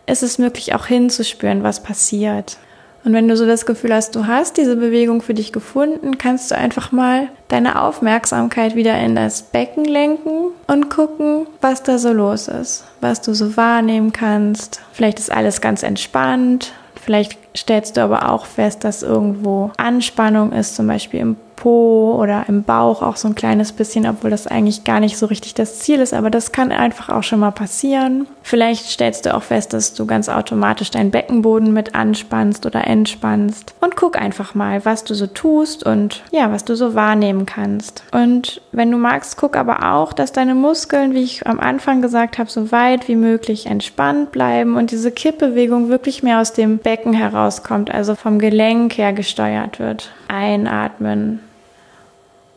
ist 0.06 0.24
es 0.24 0.38
möglich 0.38 0.76
auch 0.76 0.86
hinzuspüren, 0.86 1.64
was 1.64 1.82
passiert. 1.82 2.58
Und 3.04 3.14
wenn 3.14 3.28
du 3.28 3.38
so 3.38 3.46
das 3.46 3.68
Gefühl 3.68 3.94
hast, 3.94 4.16
du 4.16 4.26
hast 4.26 4.58
diese 4.58 4.76
Bewegung 4.76 5.22
für 5.22 5.36
dich 5.36 5.54
gefunden, 5.54 6.18
kannst 6.18 6.50
du 6.50 6.56
einfach 6.56 6.92
mal 6.92 7.30
deine 7.50 7.82
Aufmerksamkeit 7.82 8.76
wieder 8.76 9.00
in 9.00 9.16
das 9.16 9.44
Becken 9.44 9.86
lenken 9.86 10.48
und 10.68 10.90
gucken, 10.90 11.46
was 11.62 11.84
da 11.84 12.00
so 12.00 12.12
los 12.12 12.48
ist, 12.48 12.86
was 13.02 13.22
du 13.22 13.36
so 13.36 13.58
wahrnehmen 13.58 14.12
kannst. 14.12 14.82
Vielleicht 14.92 15.20
ist 15.20 15.32
alles 15.32 15.62
ganz 15.62 15.84
entspannt. 15.84 16.74
Vielleicht 16.96 17.38
stellst 17.56 17.98
du 17.98 18.02
aber 18.02 18.32
auch 18.32 18.48
fest, 18.48 18.84
dass 18.84 19.04
irgendwo 19.04 19.72
Anspannung 19.78 20.52
ist, 20.52 20.76
zum 20.76 20.88
Beispiel 20.88 21.20
im 21.20 21.36
Po 21.56 22.18
oder 22.20 22.46
im 22.48 22.64
Bauch 22.64 23.02
auch 23.02 23.16
so 23.16 23.28
ein 23.28 23.36
kleines 23.36 23.72
bisschen, 23.72 24.06
obwohl 24.08 24.30
das 24.30 24.48
eigentlich 24.48 24.84
gar 24.84 25.00
nicht 25.00 25.18
so 25.18 25.26
richtig 25.26 25.54
das 25.54 25.80
Ziel 25.80 26.00
ist, 26.00 26.14
aber 26.14 26.30
das 26.30 26.52
kann 26.52 26.72
einfach 26.72 27.10
auch 27.10 27.24
schon 27.24 27.40
mal 27.40 27.52
passieren. 27.52 28.28
Vielleicht 28.44 28.86
stellst 28.90 29.26
du 29.26 29.34
auch 29.34 29.44
fest, 29.44 29.74
dass 29.74 29.94
du 29.94 30.06
ganz 30.06 30.30
automatisch 30.30 30.92
deinen 30.92 31.12
Beckenboden 31.12 31.74
mit 31.74 31.96
anspannst 31.96 32.66
oder 32.66 32.86
entspannst 32.86 33.74
und 33.82 33.96
guck 33.96 34.20
einfach 34.20 34.54
mal, 34.54 34.86
was 34.86 35.04
du 35.04 35.14
so 35.16 35.28
tust 35.28 35.86
und 35.86 36.24
ja, 36.32 36.52
was 36.52 36.66
du 36.66 36.76
so 36.76 36.94
wahrnehmen 36.94 37.46
kannst. 37.46 38.04
Und 38.12 38.62
wenn 38.72 38.92
du 38.92 38.98
magst, 38.98 39.38
guck 39.38 39.56
aber 39.56 39.94
auch, 39.94 40.14
dass 40.14 40.32
deine 40.32 40.56
Muskeln, 40.56 41.14
wie 41.14 41.24
ich 41.24 41.48
am 41.48 41.60
Anfang 41.60 42.02
gesagt 42.02 42.38
habe, 42.38 42.50
so 42.50 42.72
weit 42.72 43.08
wie 43.08 43.16
möglich 43.16 43.66
entspannt 43.66 44.32
bleiben 44.32 44.76
und 44.76 44.92
diese 44.92 45.12
Kippbewegung 45.12 45.90
wirklich 45.90 46.22
mehr 46.22 46.40
aus 46.42 46.54
dem 46.54 46.78
Becken 46.78 47.14
heraus 47.14 47.56
rauskommt, 47.56 47.92
also 47.92 48.16
vom 48.16 48.40
Gelenk 48.40 48.98
her 48.98 49.14
gesteuert 49.14 49.80
wird. 49.80 50.12
Einatmen, 50.28 51.40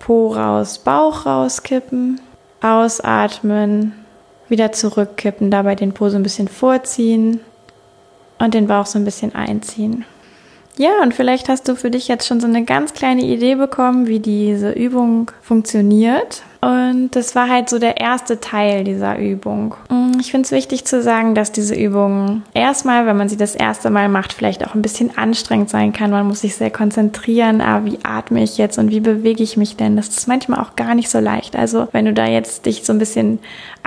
Po 0.08 0.28
raus, 0.28 0.78
Bauch 0.78 1.26
rauskippen, 1.26 2.18
ausatmen, 2.62 3.92
wieder 4.48 4.72
zurückkippen, 4.72 5.50
dabei 5.50 5.74
den 5.74 5.92
Po 5.92 6.08
so 6.08 6.16
ein 6.16 6.22
bisschen 6.22 6.48
vorziehen 6.48 7.40
und 8.38 8.54
den 8.54 8.68
Bauch 8.68 8.86
so 8.86 8.98
ein 8.98 9.04
bisschen 9.04 9.34
einziehen. 9.34 10.06
Ja, 10.78 11.02
und 11.02 11.12
vielleicht 11.12 11.50
hast 11.50 11.68
du 11.68 11.76
für 11.76 11.90
dich 11.90 12.08
jetzt 12.08 12.26
schon 12.26 12.40
so 12.40 12.46
eine 12.46 12.64
ganz 12.64 12.94
kleine 12.94 13.20
Idee 13.20 13.56
bekommen, 13.56 14.06
wie 14.06 14.18
diese 14.18 14.70
Übung 14.70 15.30
funktioniert. 15.42 16.42
Und 16.60 17.10
das 17.12 17.36
war 17.36 17.48
halt 17.48 17.68
so 17.68 17.78
der 17.78 17.98
erste 17.98 18.40
Teil 18.40 18.82
dieser 18.82 19.18
Übung. 19.18 19.74
Mm, 19.90 20.18
ich 20.18 20.32
finde 20.32 20.46
es 20.46 20.50
wichtig 20.50 20.84
zu 20.84 21.02
sagen, 21.02 21.34
dass 21.34 21.52
diese 21.52 21.74
Übung 21.74 22.42
erstmal, 22.52 23.06
wenn 23.06 23.16
man 23.16 23.28
sie 23.28 23.36
das 23.36 23.54
erste 23.54 23.90
Mal 23.90 24.08
macht, 24.08 24.32
vielleicht 24.32 24.66
auch 24.66 24.74
ein 24.74 24.82
bisschen 24.82 25.16
anstrengend 25.16 25.70
sein 25.70 25.92
kann. 25.92 26.10
Man 26.10 26.26
muss 26.26 26.40
sich 26.40 26.56
sehr 26.56 26.70
konzentrieren, 26.70 27.60
ah, 27.60 27.84
wie 27.84 27.98
atme 28.02 28.42
ich 28.42 28.58
jetzt 28.58 28.78
und 28.78 28.90
wie 28.90 29.00
bewege 29.00 29.42
ich 29.42 29.56
mich 29.56 29.76
denn? 29.76 29.96
Das 29.96 30.08
ist 30.08 30.26
manchmal 30.26 30.60
auch 30.60 30.74
gar 30.74 30.96
nicht 30.96 31.10
so 31.10 31.20
leicht. 31.20 31.54
Also 31.54 31.86
wenn 31.92 32.06
du 32.06 32.12
da 32.12 32.26
jetzt 32.26 32.66
dich 32.66 32.84
so 32.84 32.92
ein 32.92 32.98
bisschen 32.98 33.38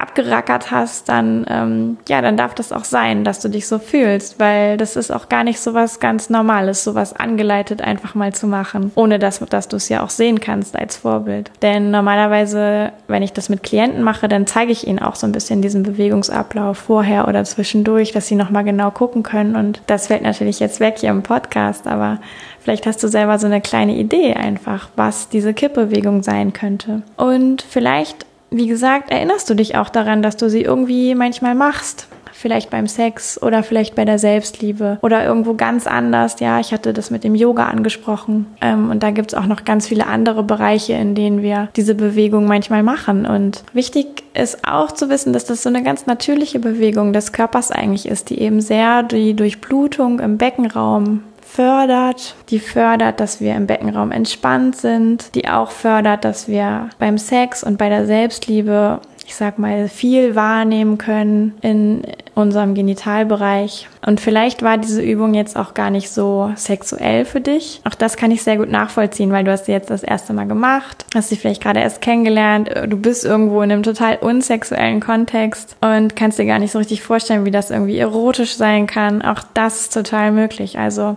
abgerackert 0.01 0.72
hast, 0.72 1.10
dann 1.10 1.46
ähm, 1.50 1.98
ja, 2.08 2.22
dann 2.22 2.38
darf 2.38 2.53
das 2.53 2.72
auch 2.72 2.86
sein, 2.86 3.24
dass 3.24 3.39
du 3.39 3.50
dich 3.50 3.67
so 3.67 3.79
fühlst, 3.79 4.39
weil 4.39 4.77
das 4.77 4.96
ist 4.96 5.12
auch 5.12 5.29
gar 5.29 5.43
nicht 5.43 5.60
so 5.60 5.74
was 5.74 6.00
ganz 6.00 6.29
Normales, 6.29 6.84
so 6.84 6.96
was 6.96 7.13
angeleitet 7.13 7.81
einfach 7.81 8.15
mal 8.15 8.34
zu 8.34 8.48
machen, 8.48 8.91
ohne 8.96 9.20
dass, 9.20 9.39
dass 9.39 9.67
du 9.67 9.77
es 9.77 9.89
ja 9.89 10.03
auch 10.03 10.10
sehen 10.10 10.39
kannst 10.39 10.77
als 10.77 10.98
Vorbild. 10.98 11.51
Denn 11.62 11.91
normalerweise 11.91 12.51
Weise, 12.51 12.91
wenn 13.08 13.24
ich 13.24 13.34
das 13.34 13.50
mit 13.50 13.63
Klienten 13.63 14.03
mache, 14.03 14.27
dann 14.27 14.48
zeige 14.48 14.72
ich 14.72 14.88
ihnen 14.88 15.00
auch 15.00 15.15
so 15.15 15.27
ein 15.27 15.31
bisschen 15.31 15.62
diesen 15.62 15.84
Bewegungsablauf 15.84 16.77
vorher 16.77 17.27
oder 17.27 17.43
zwischendurch, 17.43 18.12
dass 18.12 18.27
sie 18.27 18.36
nochmal 18.36 18.63
genau 18.63 18.91
gucken 18.91 19.24
können. 19.24 19.55
Und 19.55 19.81
das 19.88 20.08
fällt 20.08 20.24
natürlich 20.24 20.60
jetzt 20.60 20.79
weg 20.79 20.96
hier 21.00 21.10
im 21.10 21.24
Podcast, 21.24 21.88
aber 21.88 22.20
vielleicht 22.60 22.86
hast 22.86 23.03
du 23.03 23.08
selber 23.08 23.39
so 23.39 23.48
eine 23.48 23.62
kleine 23.62 23.96
Idee 23.96 24.34
einfach, 24.34 24.89
was 24.96 25.29
diese 25.29 25.53
Kippbewegung 25.53 26.24
sein 26.24 26.53
könnte. 26.53 27.03
Und 27.17 27.62
vielleicht, 27.62 28.25
wie 28.51 28.67
gesagt, 28.67 29.10
erinnerst 29.12 29.50
du 29.50 29.55
dich 29.55 29.75
auch 29.75 29.89
daran, 29.89 30.22
dass 30.22 30.38
du 30.38 30.50
sie 30.50 30.62
irgendwie 30.62 31.15
manchmal 31.15 31.55
machst 31.55 32.08
vielleicht 32.41 32.70
beim 32.70 32.88
Sex 32.88 33.41
oder 33.41 33.63
vielleicht 33.63 33.96
bei 33.96 34.03
der 34.03 34.20
Selbstliebe 34.20 34.98
oder 35.01 35.24
irgendwo 35.24 35.53
ganz 35.53 35.88
anders. 35.88 36.39
Ja, 36.39 36.60
ich 36.60 36.74
hatte 36.74 36.91
das 36.91 37.12
mit 37.12 37.24
dem 37.24 37.36
Yoga 37.36 37.67
angesprochen. 37.67 38.48
Ähm, 38.62 38.89
und 38.89 39.03
da 39.03 39.12
gibt 39.12 39.31
es 39.31 39.38
auch 39.38 39.46
noch 39.46 39.63
ganz 39.63 39.88
viele 39.88 40.08
andere 40.08 40.43
Bereiche, 40.43 40.93
in 40.93 41.15
denen 41.15 41.41
wir 41.41 41.70
diese 41.75 41.96
Bewegung 41.96 42.48
manchmal 42.48 42.84
machen. 42.84 43.25
Und 43.25 43.63
wichtig 43.74 44.24
ist 44.34 44.67
auch 44.67 44.91
zu 44.91 45.10
wissen, 45.10 45.34
dass 45.34 45.46
das 45.46 45.63
so 45.63 45.70
eine 45.70 45.84
ganz 45.84 46.08
natürliche 46.08 46.60
Bewegung 46.60 47.13
des 47.13 47.31
Körpers 47.31 47.72
eigentlich 47.72 48.08
ist, 48.08 48.29
die 48.29 48.39
eben 48.39 48.60
sehr 48.60 49.03
die 49.03 49.36
Durchblutung 49.36 50.20
im 50.20 50.38
Beckenraum 50.38 51.24
fördert, 51.53 52.36
die 52.50 52.60
fördert, 52.60 53.20
dass 53.20 53.41
wir 53.41 53.55
im 53.55 53.67
Beckenraum 53.67 54.12
entspannt 54.12 54.77
sind, 54.77 55.36
die 55.36 55.50
auch 55.50 55.72
fördert, 55.72 56.24
dass 56.24 56.48
wir 56.48 56.89
beim 56.98 57.17
Sex 57.17 57.63
und 57.63 57.77
bei 57.77 57.89
der 57.89 58.05
Selbstliebe 58.05 59.01
ich 59.25 59.35
sag 59.35 59.59
mal, 59.59 59.87
viel 59.87 60.35
wahrnehmen 60.35 60.97
können 60.97 61.53
in 61.61 62.03
unserem 62.35 62.75
Genitalbereich. 62.75 63.87
Und 64.05 64.19
vielleicht 64.19 64.63
war 64.63 64.77
diese 64.77 65.01
Übung 65.01 65.33
jetzt 65.33 65.57
auch 65.57 65.73
gar 65.73 65.89
nicht 65.89 66.09
so 66.09 66.51
sexuell 66.55 67.25
für 67.25 67.41
dich. 67.41 67.81
Auch 67.83 67.95
das 67.95 68.17
kann 68.17 68.31
ich 68.31 68.43
sehr 68.43 68.57
gut 68.57 68.69
nachvollziehen, 68.69 69.31
weil 69.31 69.43
du 69.43 69.51
hast 69.51 69.65
sie 69.65 69.71
jetzt 69.71 69.89
das 69.89 70.03
erste 70.03 70.33
Mal 70.33 70.47
gemacht, 70.47 71.05
hast 71.13 71.29
sie 71.29 71.35
vielleicht 71.35 71.61
gerade 71.61 71.79
erst 71.79 72.01
kennengelernt, 72.01 72.69
du 72.87 72.97
bist 72.97 73.25
irgendwo 73.25 73.61
in 73.61 73.71
einem 73.71 73.83
total 73.83 74.17
unsexuellen 74.17 74.99
Kontext 74.99 75.75
und 75.81 76.15
kannst 76.15 76.39
dir 76.39 76.45
gar 76.45 76.59
nicht 76.59 76.71
so 76.71 76.79
richtig 76.79 77.01
vorstellen, 77.01 77.45
wie 77.45 77.51
das 77.51 77.71
irgendwie 77.71 77.97
erotisch 77.97 78.55
sein 78.55 78.87
kann. 78.87 79.21
Auch 79.21 79.43
das 79.53 79.81
ist 79.81 79.93
total 79.93 80.31
möglich. 80.31 80.79
Also 80.79 81.15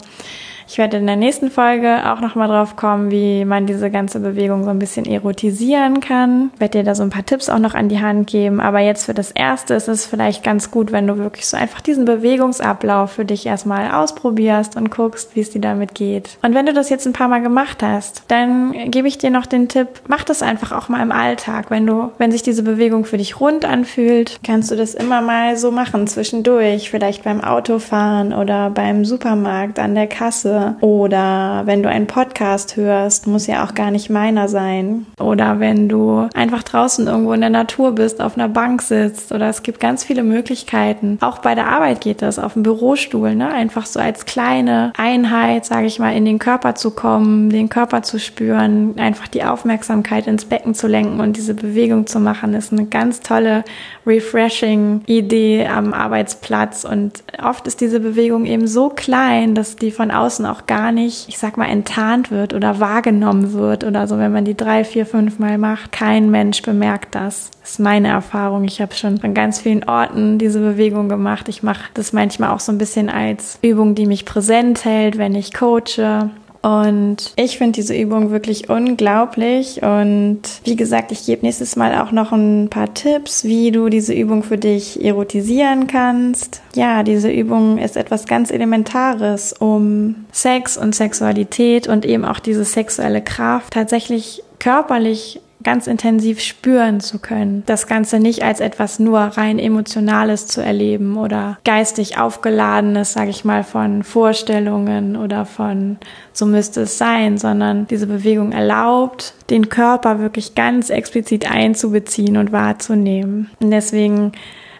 ich 0.67 0.79
werde 0.79 0.97
in 0.97 1.07
der 1.07 1.17
nächsten 1.17 1.51
Folge 1.51 2.11
auch 2.11 2.21
nochmal 2.21 2.49
drauf 2.49 2.77
kommen, 2.77 3.11
wie 3.11 3.45
man 3.45 3.67
diese 3.67 3.91
ganze 3.91 4.21
Bewegung 4.21 4.65
so 4.65 4.71
ein 4.71 4.79
bisschen 4.79 5.05
erotisieren 5.05 6.01
kann. 6.01 6.51
Ich 6.55 6.61
werde 6.61 6.79
dir 6.79 6.85
da 6.85 6.95
so 6.95 7.03
ein 7.03 7.11
paar 7.11 7.27
Tipps 7.27 7.49
auch 7.49 7.59
noch 7.59 7.75
an 7.75 7.89
die 7.89 8.01
Hand 8.01 8.29
geben. 8.29 8.61
Aber 8.61 8.81
jetzt 8.81 9.05
für 9.05 9.15
das 9.15 9.31
Erste 9.31 9.75
ist 9.75 9.89
es 9.89 10.07
vielleicht 10.07 10.43
ganz 10.43 10.71
gut, 10.71 10.93
wenn 10.93 11.07
du 11.07 11.19
wirklich 11.19 11.47
so 11.47 11.57
einfach 11.57 11.81
diesen 11.81 12.05
Bewegungsablauf 12.05 13.13
für 13.13 13.25
dich 13.25 13.47
erstmal 13.47 13.93
ausprobierst 13.93 14.77
und 14.77 14.91
guckst, 14.91 15.37
wie 15.37 15.41
es 15.41 15.51
dir 15.51 15.61
damit 15.61 15.95
geht. 15.95 16.39
Und 16.43 16.55
wenn 16.55 16.67
du 16.67 16.73
das 16.73 16.89
jetzt 16.89 17.07
ein 17.07 17.13
paar 17.13 17.29
Mal 17.29 17.43
gemacht 17.43 17.83
hast, 17.83 18.25
dann 18.29 18.91
gebe 18.91 19.09
ich 19.09 19.19
dir 19.19 19.31
noch 19.31 19.47
den 19.47 19.69
Tipp, 19.69 19.89
mach 20.09 20.25
das 20.25 20.43
einfach 20.43 20.73
auch 20.73 20.89
mal 20.89 21.03
im 21.03 21.13
Alltag. 21.13 21.71
Wenn 21.71 21.87
du, 21.87 22.11
wenn 22.19 22.33
sich 22.33 22.43
diese 22.43 22.63
Bewegung 22.63 23.05
für 23.05 23.19
dich 23.19 23.41
rund 23.41 23.65
anfühlt, 23.65 24.41
kannst 24.45 24.71
du 24.71 24.77
das 24.77 24.95
immer 24.95 25.21
mal 25.21 25.57
so 25.57 25.71
machen 25.71 26.07
zwischendurch. 26.07 26.91
Vielleicht 26.91 27.25
beim 27.25 27.43
Autofahren 27.43 28.33
oder 28.33 28.71
beim 28.71 29.05
Supermarkt 29.05 29.79
an 29.79 29.95
der 29.95 30.07
Kasse 30.07 30.54
Oder 30.81 31.63
wenn 31.65 31.83
du 31.83 31.89
einen 31.89 32.07
Podcast 32.07 32.77
hörst, 32.77 33.27
muss 33.27 33.47
ja 33.47 33.65
auch 33.65 33.75
gar 33.75 33.91
nicht 33.91 34.11
meiner 34.11 34.49
sein. 34.49 35.07
Oder 35.19 35.61
wenn 35.61 35.89
du 35.89 36.29
einfach 36.35 36.63
draußen 36.63 37.07
irgendwo 37.07 37.33
in 37.33 37.41
der 37.41 37.51
Natur 37.51 37.93
bist, 37.93 38.21
auf 38.21 38.37
einer 38.37 38.49
Bank 38.49 38.83
sitzt 38.83 39.33
oder 39.33 39.49
es 39.49 39.63
gibt 39.63 39.81
ganz 39.81 40.05
viele 40.05 40.23
Möglichkeiten. 40.23 41.19
Auch 41.21 41.39
bei 41.39 41.55
der 41.55 41.69
Arbeit 41.69 42.01
geht 42.01 42.23
das, 42.23 42.39
auf 42.39 42.55
dem 42.55 42.63
Bürostuhl, 42.63 43.35
ne? 43.35 43.49
Einfach 43.49 43.87
so 43.87 44.01
als 44.01 44.27
kleine 44.27 44.93
Einheit, 44.97 45.65
sage 45.65 45.87
ich 45.87 45.99
mal, 45.99 46.17
in 46.17 46.25
den 46.25 46.39
Körper 46.39 46.75
zu 46.75 46.91
kommen, 46.91 47.51
den 47.51 47.69
Körper 47.69 48.03
zu 48.03 48.19
spüren, 48.19 48.95
einfach 48.99 49.29
die 49.29 49.45
Aufmerksamkeit 49.45 50.27
ins 50.27 50.45
Becken 50.45 50.75
zu 50.75 50.87
lenken 50.87 51.21
und 51.21 51.37
diese 51.37 51.55
Bewegung 51.55 52.07
zu 52.07 52.21
machen, 52.21 52.55
ist 52.55 52.73
eine 52.73 52.87
ganz 52.87 53.21
tolle, 53.21 53.65
refreshing 54.07 55.03
Idee 55.07 55.67
am 55.67 55.93
Arbeitsplatz. 55.93 56.85
Und 56.85 57.23
oft 57.43 57.67
ist 57.67 57.81
diese 57.81 58.01
Bewegung 58.01 58.47
eben 58.47 58.67
so 58.67 58.89
klein, 58.89 59.55
dass 59.55 59.77
die 59.77 59.91
von 59.91 60.11
außen 60.11 60.44
auch 60.47 60.67
gar 60.67 60.93
nicht, 60.93 61.29
ich 61.29 61.39
sag 61.39 61.57
mal, 61.57 61.69
enttarnt 61.69 62.31
wird 62.31 62.55
oder 62.55 62.81
wahrgenommen 62.81 63.53
wird 63.53 63.85
oder 63.85 64.07
so, 64.07 64.19
wenn 64.19 64.33
man 64.33 64.45
die 64.45 64.57
drei, 64.57 64.85
vier, 64.85 65.07
fünf 65.07 65.39
Mal 65.39 65.59
macht. 65.59 65.93
Kein 65.93 66.31
Mensch 66.31 66.63
bemerkt 66.63 67.15
das. 67.15 67.51
Das 67.61 67.73
ist 67.73 67.81
meine 67.81 68.09
Erfahrung. 68.09 68.65
Ich 68.65 68.81
habe 68.81 68.95
schon 68.95 69.21
an 69.23 69.35
ganz 69.35 69.61
vielen 69.61 69.85
Orten 69.89 70.39
diese 70.39 70.61
Bewegung 70.61 71.09
gemacht. 71.09 71.49
Ich 71.49 71.63
mache 71.63 71.85
das 71.95 72.13
manchmal 72.13 72.51
auch 72.51 72.61
so 72.61 72.73
ein 72.73 72.79
bisschen 72.79 73.09
als 73.09 73.59
Übung, 73.63 73.95
die 73.95 74.07
mich 74.07 74.25
präsent 74.25 74.85
hält, 74.85 75.19
wenn 75.19 75.35
ich 75.35 75.55
coache. 75.55 76.31
Und 76.65 77.35
ich 77.37 77.59
finde 77.59 77.73
diese 77.73 77.95
Übung 77.95 78.31
wirklich 78.31 78.71
unglaublich. 78.71 79.83
Und 79.83 80.41
wie 80.65 80.77
gesagt, 80.77 81.13
ich 81.13 81.27
gebe 81.27 81.45
nächstes 81.45 81.77
Mal 81.77 82.01
auch 82.01 82.11
noch 82.11 82.33
ein 82.33 82.71
paar 82.71 82.95
Tipps, 82.95 83.45
wie 83.45 83.71
du 83.71 83.91
diese 83.91 84.15
Übung 84.15 84.43
für 84.43 84.57
dich 84.57 85.05
erotisieren 85.05 85.87
kannst. 85.87 86.63
Ja, 86.75 87.03
diese 87.03 87.31
Übung 87.31 87.77
ist 87.77 87.99
etwas 87.99 88.25
ganz 88.25 88.51
Elementares, 88.51 89.53
um 89.53 90.25
Sex 90.33 90.79
und 90.79 90.95
Sexualität 90.95 91.87
und 91.87 92.07
eben 92.07 92.25
auch 92.25 92.39
diese 92.41 92.65
sexuelle 92.65 93.21
Kraft 93.21 93.75
tatsächlich 93.75 94.43
körperlich 94.59 95.43
ganz 95.65 95.87
intensiv 95.87 96.41
spüren 96.41 97.01
zu 97.01 97.19
können. 97.19 97.63
Das 97.67 97.87
Ganze 97.87 98.21
nicht 98.21 98.43
als 98.43 98.61
etwas 98.61 98.99
nur 98.99 99.19
rein 99.19 99.59
emotionales 99.59 100.47
zu 100.47 100.63
erleben 100.63 101.17
oder 101.17 101.59
geistig 101.65 102.19
aufgeladenes, 102.19 103.15
sage 103.15 103.31
ich 103.31 103.45
mal, 103.45 103.65
von 103.65 104.03
Vorstellungen 104.03 105.17
oder 105.17 105.47
von 105.47 105.97
so 106.33 106.47
müsste 106.47 106.83
es 106.83 106.99
sein, 106.99 107.39
sondern 107.39 107.87
diese 107.87 108.07
Bewegung 108.07 108.53
erlaubt, 108.53 109.35
den 109.51 109.69
Körper 109.69 110.21
wirklich 110.21 110.55
ganz 110.55 110.91
explizit 110.91 111.51
einzubeziehen 111.51 112.37
und 112.37 112.53
wahrzunehmen. 112.53 113.51
Und 113.61 113.71
deswegen 113.71 114.33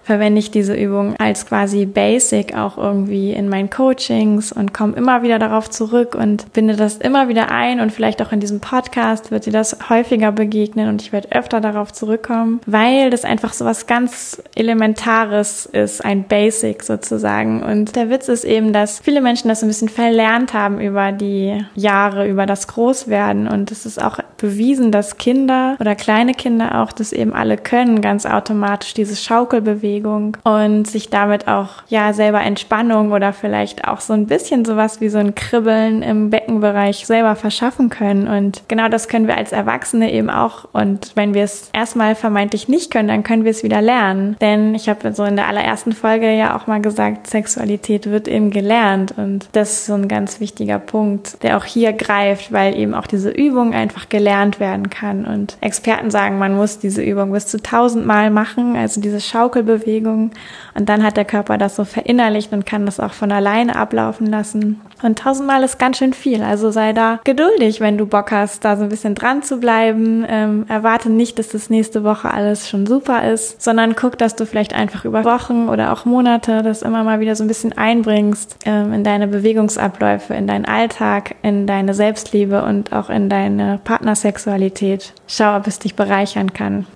verwende 0.05 0.39
ich 0.39 0.51
diese 0.51 0.75
Übung 0.75 1.17
als 1.19 1.47
quasi 1.47 1.87
Basic 1.87 2.55
auch 2.57 2.77
irgendwie 2.77 3.33
in 3.33 3.49
meinen 3.49 3.71
Coachings 3.71 4.53
und 4.53 4.75
komme 4.75 4.95
immer 4.97 5.23
wieder 5.23 5.39
darauf 5.39 5.71
zurück 5.71 6.15
und 6.15 6.53
binde 6.53 6.77
das 6.77 6.99
immer 6.99 7.29
wieder 7.29 7.51
ein 7.51 7.81
und 7.81 7.91
vielleicht 7.91 8.21
auch 8.21 8.31
in 8.31 8.41
diesem 8.41 8.61
Podcast 8.61 9.31
wird 9.31 9.47
dir 9.47 9.53
das 9.53 9.89
häufiger 9.89 10.31
begegnen 10.31 10.91
und 10.91 11.01
ich 11.01 11.13
werde 11.13 11.33
öfter 11.33 11.61
darauf 11.61 11.93
zurückkommen, 11.93 12.61
weil 12.67 13.09
das 13.09 13.25
einfach 13.25 13.55
so 13.55 13.65
was 13.65 13.87
ganz 13.87 14.43
Elementares 14.55 15.65
ist, 15.67 16.05
ein 16.05 16.25
Basic 16.25 16.83
sozusagen. 16.83 17.63
Und 17.63 17.97
der 17.97 18.11
Witz 18.11 18.29
ist 18.29 18.45
eben, 18.45 18.75
dass 18.75 19.01
viele 19.01 19.23
Menschen 19.23 19.49
das 19.49 19.63
ein 19.63 19.69
bisschen 19.69 19.89
verlernt 19.89 20.53
haben 20.53 20.81
über 20.81 21.13
die 21.13 21.65
Jahre, 21.75 22.29
über 22.29 22.45
das 22.45 22.69
Großwerden 22.69 23.49
und 23.49 23.71
es 23.71 23.87
ist 23.87 24.03
auch 24.03 24.19
bewiesen, 24.37 24.93
dass 24.93 25.17
Kinder 25.17 25.77
oder 25.81 25.95
kleine 25.95 26.35
Kinder 26.35 26.83
auch 26.83 26.93
das 26.93 27.13
eben 27.13 27.33
alle 27.33 27.57
können, 27.57 28.03
ganz 28.03 28.27
automatisch 28.27 28.93
diese 28.93 29.17
Schaukelbewegung 29.17 29.94
Bewegung 29.95 30.37
und 30.45 30.87
sich 30.87 31.11
damit 31.11 31.49
auch 31.49 31.83
ja 31.89 32.13
selber 32.13 32.41
Entspannung 32.41 33.13
oder 33.13 33.33
vielleicht 33.33 33.87
auch 33.87 34.01
so 34.01 34.13
ein 34.13 34.27
bisschen 34.27 34.65
sowas 34.65 35.01
wie 35.01 35.09
so 35.09 35.19
ein 35.19 35.35
Kribbeln 35.35 36.03
im 36.03 36.31
Beckenbereich 36.31 37.07
selber 37.07 37.37
verschaffen 37.37 37.91
können. 37.91 38.27
Und 38.27 38.63
genau 38.69 38.89
das 38.89 39.09
können 39.09 39.27
wir 39.27 39.37
als 39.37 39.53
Erwachsene 39.53 40.13
eben 40.13 40.31
auch. 40.31 40.67
Und 40.73 41.13
wenn 41.15 41.35
wir 41.35 41.45
es 41.45 41.71
erstmal 41.73 42.15
vermeintlich 42.15 42.69
nicht 42.69 42.91
können, 42.91 43.09
dann 43.09 43.23
können 43.23 43.45
wir 43.45 43.51
es 43.51 43.63
wieder 43.63 43.81
lernen. 43.81 44.37
Denn 44.41 44.75
ich 44.75 44.89
habe 44.89 45.13
so 45.13 45.25
in 45.25 45.37
der 45.37 45.49
allerersten 45.49 45.93
Folge 45.93 46.33
ja 46.33 46.57
auch 46.57 46.67
mal 46.67 46.81
gesagt, 46.81 47.29
Sexualität 47.29 48.11
wird 48.11 48.29
eben 48.29 48.51
gelernt. 48.51 49.15
Und 49.17 49.49
das 49.53 49.73
ist 49.73 49.87
so 49.87 49.95
ein 49.95 50.09
ganz 50.09 50.41
wichtiger 50.41 50.79
Punkt, 50.79 51.43
der 51.43 51.57
auch 51.57 51.65
hier 51.65 51.93
greift, 51.93 52.53
weil 52.53 52.77
eben 52.77 52.95
auch 52.95 53.07
diese 53.07 53.31
Übung 53.31 53.75
einfach 53.75 54.09
gelernt 54.09 54.61
werden 54.61 54.91
kann. 54.91 55.25
Und 55.25 55.57
Experten 55.61 56.11
sagen, 56.11 56.39
man 56.39 56.57
muss 56.57 56.79
diese 56.79 57.03
Übung 57.03 57.33
bis 57.33 57.47
zu 57.47 57.63
tausendmal 57.63 58.31
machen, 58.31 58.77
also 58.77 59.01
diese 59.01 59.21
Schaukelbewegung 59.21 59.84
Bewegung. 59.85 60.31
Und 60.75 60.89
dann 60.89 61.03
hat 61.03 61.17
der 61.17 61.25
Körper 61.25 61.59
das 61.59 61.77
so 61.77 61.85
verinnerlicht 61.85 62.53
und 62.53 62.67
kann 62.67 62.87
das 62.87 63.01
auch 63.01 63.13
von 63.13 63.31
alleine 63.33 63.77
ablaufen 63.77 64.27
lassen. 64.27 64.81
Und 65.03 65.19
tausendmal 65.19 65.63
ist 65.63 65.79
ganz 65.79 65.99
schön 65.99 66.13
viel. 66.13 66.43
Also 66.43 66.71
sei 66.71 66.93
da 66.93 67.21
geduldig, 67.25 67.81
wenn 67.81 67.99
du 67.99 68.07
Bock 68.07 68.31
hast, 68.33 68.65
da 68.65 68.77
so 68.77 68.85
ein 68.85 68.89
bisschen 68.89 69.15
dran 69.15 69.43
zu 69.43 69.59
bleiben. 69.59 70.25
Ähm, 70.29 70.65
erwarte 70.69 71.11
nicht, 71.11 71.39
dass 71.39 71.49
das 71.49 71.71
nächste 71.71 72.05
Woche 72.05 72.33
alles 72.33 72.69
schon 72.69 72.87
super 72.87 73.31
ist, 73.31 73.61
sondern 73.63 73.95
guck, 73.95 74.17
dass 74.19 74.37
du 74.37 74.47
vielleicht 74.47 74.75
einfach 74.75 75.05
über 75.05 75.25
Wochen 75.25 75.69
oder 75.69 75.93
auch 75.93 76.05
Monate 76.05 76.63
das 76.63 76.83
immer 76.83 77.05
mal 77.05 77.21
wieder 77.21 77.37
so 77.37 77.45
ein 77.45 77.49
bisschen 77.49 77.77
einbringst 77.77 78.57
ähm, 78.65 78.93
in 78.93 79.05
deine 79.05 79.29
Bewegungsabläufe, 79.29 80.35
in 80.35 80.47
deinen 80.47 80.65
Alltag, 80.65 81.37
in 81.43 81.67
deine 81.67 81.95
Selbstliebe 81.95 82.65
und 82.65 82.93
auch 82.93 83.11
in 83.11 83.29
deine 83.29 83.81
Partnersexualität. 83.85 85.13
Schau, 85.27 85.57
ob 85.57 85.67
es 85.67 85.79
dich 85.79 85.95
bereichern 85.95 86.53
kann. 86.53 86.87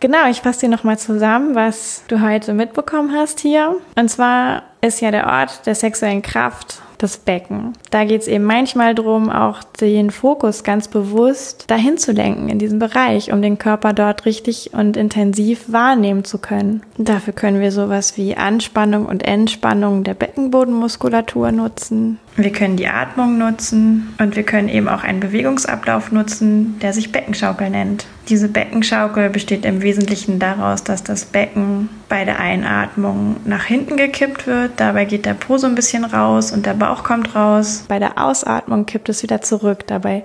Genau, 0.00 0.28
ich 0.30 0.42
fasse 0.42 0.60
dir 0.60 0.68
nochmal 0.68 0.96
zusammen, 0.96 1.56
was 1.56 2.04
du 2.06 2.20
heute 2.20 2.54
mitbekommen 2.54 3.12
hast 3.12 3.40
hier. 3.40 3.76
Und 3.96 4.08
zwar 4.08 4.62
ist 4.80 5.00
ja 5.00 5.10
der 5.10 5.26
Ort 5.26 5.66
der 5.66 5.74
sexuellen 5.74 6.22
Kraft 6.22 6.82
das 6.98 7.16
Becken. 7.16 7.72
Da 7.90 8.04
geht 8.04 8.22
es 8.22 8.28
eben 8.28 8.44
manchmal 8.44 8.94
darum, 8.94 9.30
auch 9.30 9.62
den 9.80 10.10
Fokus 10.10 10.62
ganz 10.62 10.86
bewusst 10.86 11.68
dahin 11.68 11.96
zu 11.96 12.12
lenken 12.12 12.48
in 12.48 12.58
diesem 12.58 12.78
Bereich, 12.78 13.32
um 13.32 13.42
den 13.42 13.58
Körper 13.58 13.92
dort 13.92 14.24
richtig 14.24 14.72
und 14.72 14.96
intensiv 14.96 15.72
wahrnehmen 15.72 16.24
zu 16.24 16.38
können. 16.38 16.82
Dafür 16.96 17.32
können 17.32 17.60
wir 17.60 17.72
sowas 17.72 18.16
wie 18.16 18.36
Anspannung 18.36 19.06
und 19.06 19.24
Entspannung 19.24 20.04
der 20.04 20.14
Beckenbodenmuskulatur 20.14 21.52
nutzen. 21.52 22.18
Wir 22.38 22.52
können 22.52 22.76
die 22.76 22.86
Atmung 22.86 23.36
nutzen 23.36 24.14
und 24.20 24.36
wir 24.36 24.44
können 24.44 24.68
eben 24.68 24.86
auch 24.88 25.02
einen 25.02 25.18
Bewegungsablauf 25.18 26.12
nutzen, 26.12 26.78
der 26.78 26.92
sich 26.92 27.10
Beckenschaukel 27.10 27.68
nennt. 27.68 28.06
Diese 28.28 28.48
Beckenschaukel 28.48 29.28
besteht 29.28 29.64
im 29.64 29.82
Wesentlichen 29.82 30.38
daraus, 30.38 30.84
dass 30.84 31.02
das 31.02 31.24
Becken 31.24 31.88
bei 32.08 32.24
der 32.24 32.38
Einatmung 32.38 33.38
nach 33.44 33.64
hinten 33.64 33.96
gekippt 33.96 34.46
wird. 34.46 34.70
Dabei 34.76 35.04
geht 35.04 35.26
der 35.26 35.34
Po 35.34 35.58
so 35.58 35.66
ein 35.66 35.74
bisschen 35.74 36.04
raus 36.04 36.52
und 36.52 36.64
der 36.64 36.74
Bauch 36.74 37.02
kommt 37.02 37.34
raus. 37.34 37.84
Bei 37.88 37.98
der 37.98 38.24
Ausatmung 38.24 38.86
kippt 38.86 39.08
es 39.08 39.24
wieder 39.24 39.42
zurück. 39.42 39.88
Dabei 39.88 40.24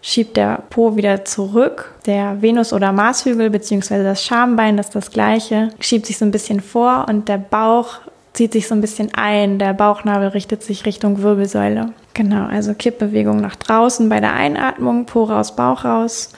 schiebt 0.00 0.36
der 0.36 0.64
Po 0.68 0.96
wieder 0.96 1.24
zurück. 1.24 1.94
Der 2.06 2.42
Venus- 2.42 2.72
oder 2.72 2.90
Marshügel 2.90 3.50
bzw. 3.50 4.02
das 4.02 4.24
Schambein, 4.24 4.76
das 4.76 4.86
ist 4.86 4.96
das 4.96 5.10
gleiche, 5.12 5.68
schiebt 5.78 6.06
sich 6.06 6.18
so 6.18 6.24
ein 6.24 6.32
bisschen 6.32 6.58
vor 6.58 7.06
und 7.08 7.28
der 7.28 7.38
Bauch 7.38 8.00
zieht 8.32 8.52
sich 8.52 8.68
so 8.68 8.74
ein 8.74 8.80
bisschen 8.80 9.10
ein. 9.14 9.58
Der 9.58 9.74
Bauchnabel 9.74 10.28
richtet 10.28 10.62
sich 10.62 10.86
Richtung 10.86 11.22
Wirbelsäule. 11.22 11.92
Genau, 12.14 12.46
also 12.46 12.74
Kippbewegung 12.74 13.40
nach 13.40 13.56
draußen 13.56 14.08
bei 14.08 14.20
der 14.20 14.34
Einatmung, 14.34 15.06
Po 15.06 15.24
raus, 15.24 15.56
Bauch 15.56 15.84
raus 15.84 16.30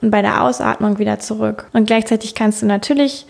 und 0.00 0.10
bei 0.10 0.22
der 0.22 0.42
Ausatmung 0.42 0.98
wieder 0.98 1.18
zurück. 1.18 1.68
Und 1.72 1.86
gleichzeitig 1.86 2.34
kannst 2.34 2.62
du 2.62 2.66
natürlich 2.66 3.26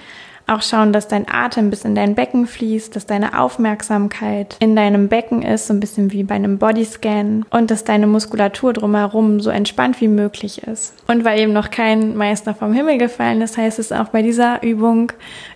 auch 0.50 0.62
schauen, 0.62 0.92
dass 0.92 1.08
dein 1.08 1.26
Atem 1.28 1.70
bis 1.70 1.84
in 1.84 1.94
dein 1.94 2.14
Becken 2.14 2.46
fließt, 2.46 2.94
dass 2.94 3.06
deine 3.06 3.38
Aufmerksamkeit 3.38 4.56
in 4.60 4.76
deinem 4.76 5.08
Becken 5.08 5.42
ist, 5.42 5.66
so 5.66 5.74
ein 5.74 5.80
bisschen 5.80 6.12
wie 6.12 6.24
bei 6.24 6.34
einem 6.34 6.58
Bodyscan 6.58 7.44
und 7.50 7.70
dass 7.70 7.84
deine 7.84 8.06
Muskulatur 8.06 8.72
drumherum 8.72 9.40
so 9.40 9.50
entspannt 9.50 10.00
wie 10.00 10.08
möglich 10.08 10.62
ist. 10.64 10.94
Und 11.06 11.24
weil 11.24 11.40
eben 11.40 11.52
noch 11.52 11.70
kein 11.70 12.16
Meister 12.16 12.54
vom 12.54 12.72
Himmel 12.72 12.98
gefallen 12.98 13.40
ist, 13.42 13.56
heißt 13.56 13.78
es 13.78 13.92
auch 13.92 14.08
bei 14.08 14.22
dieser 14.22 14.62
Übung 14.62 15.12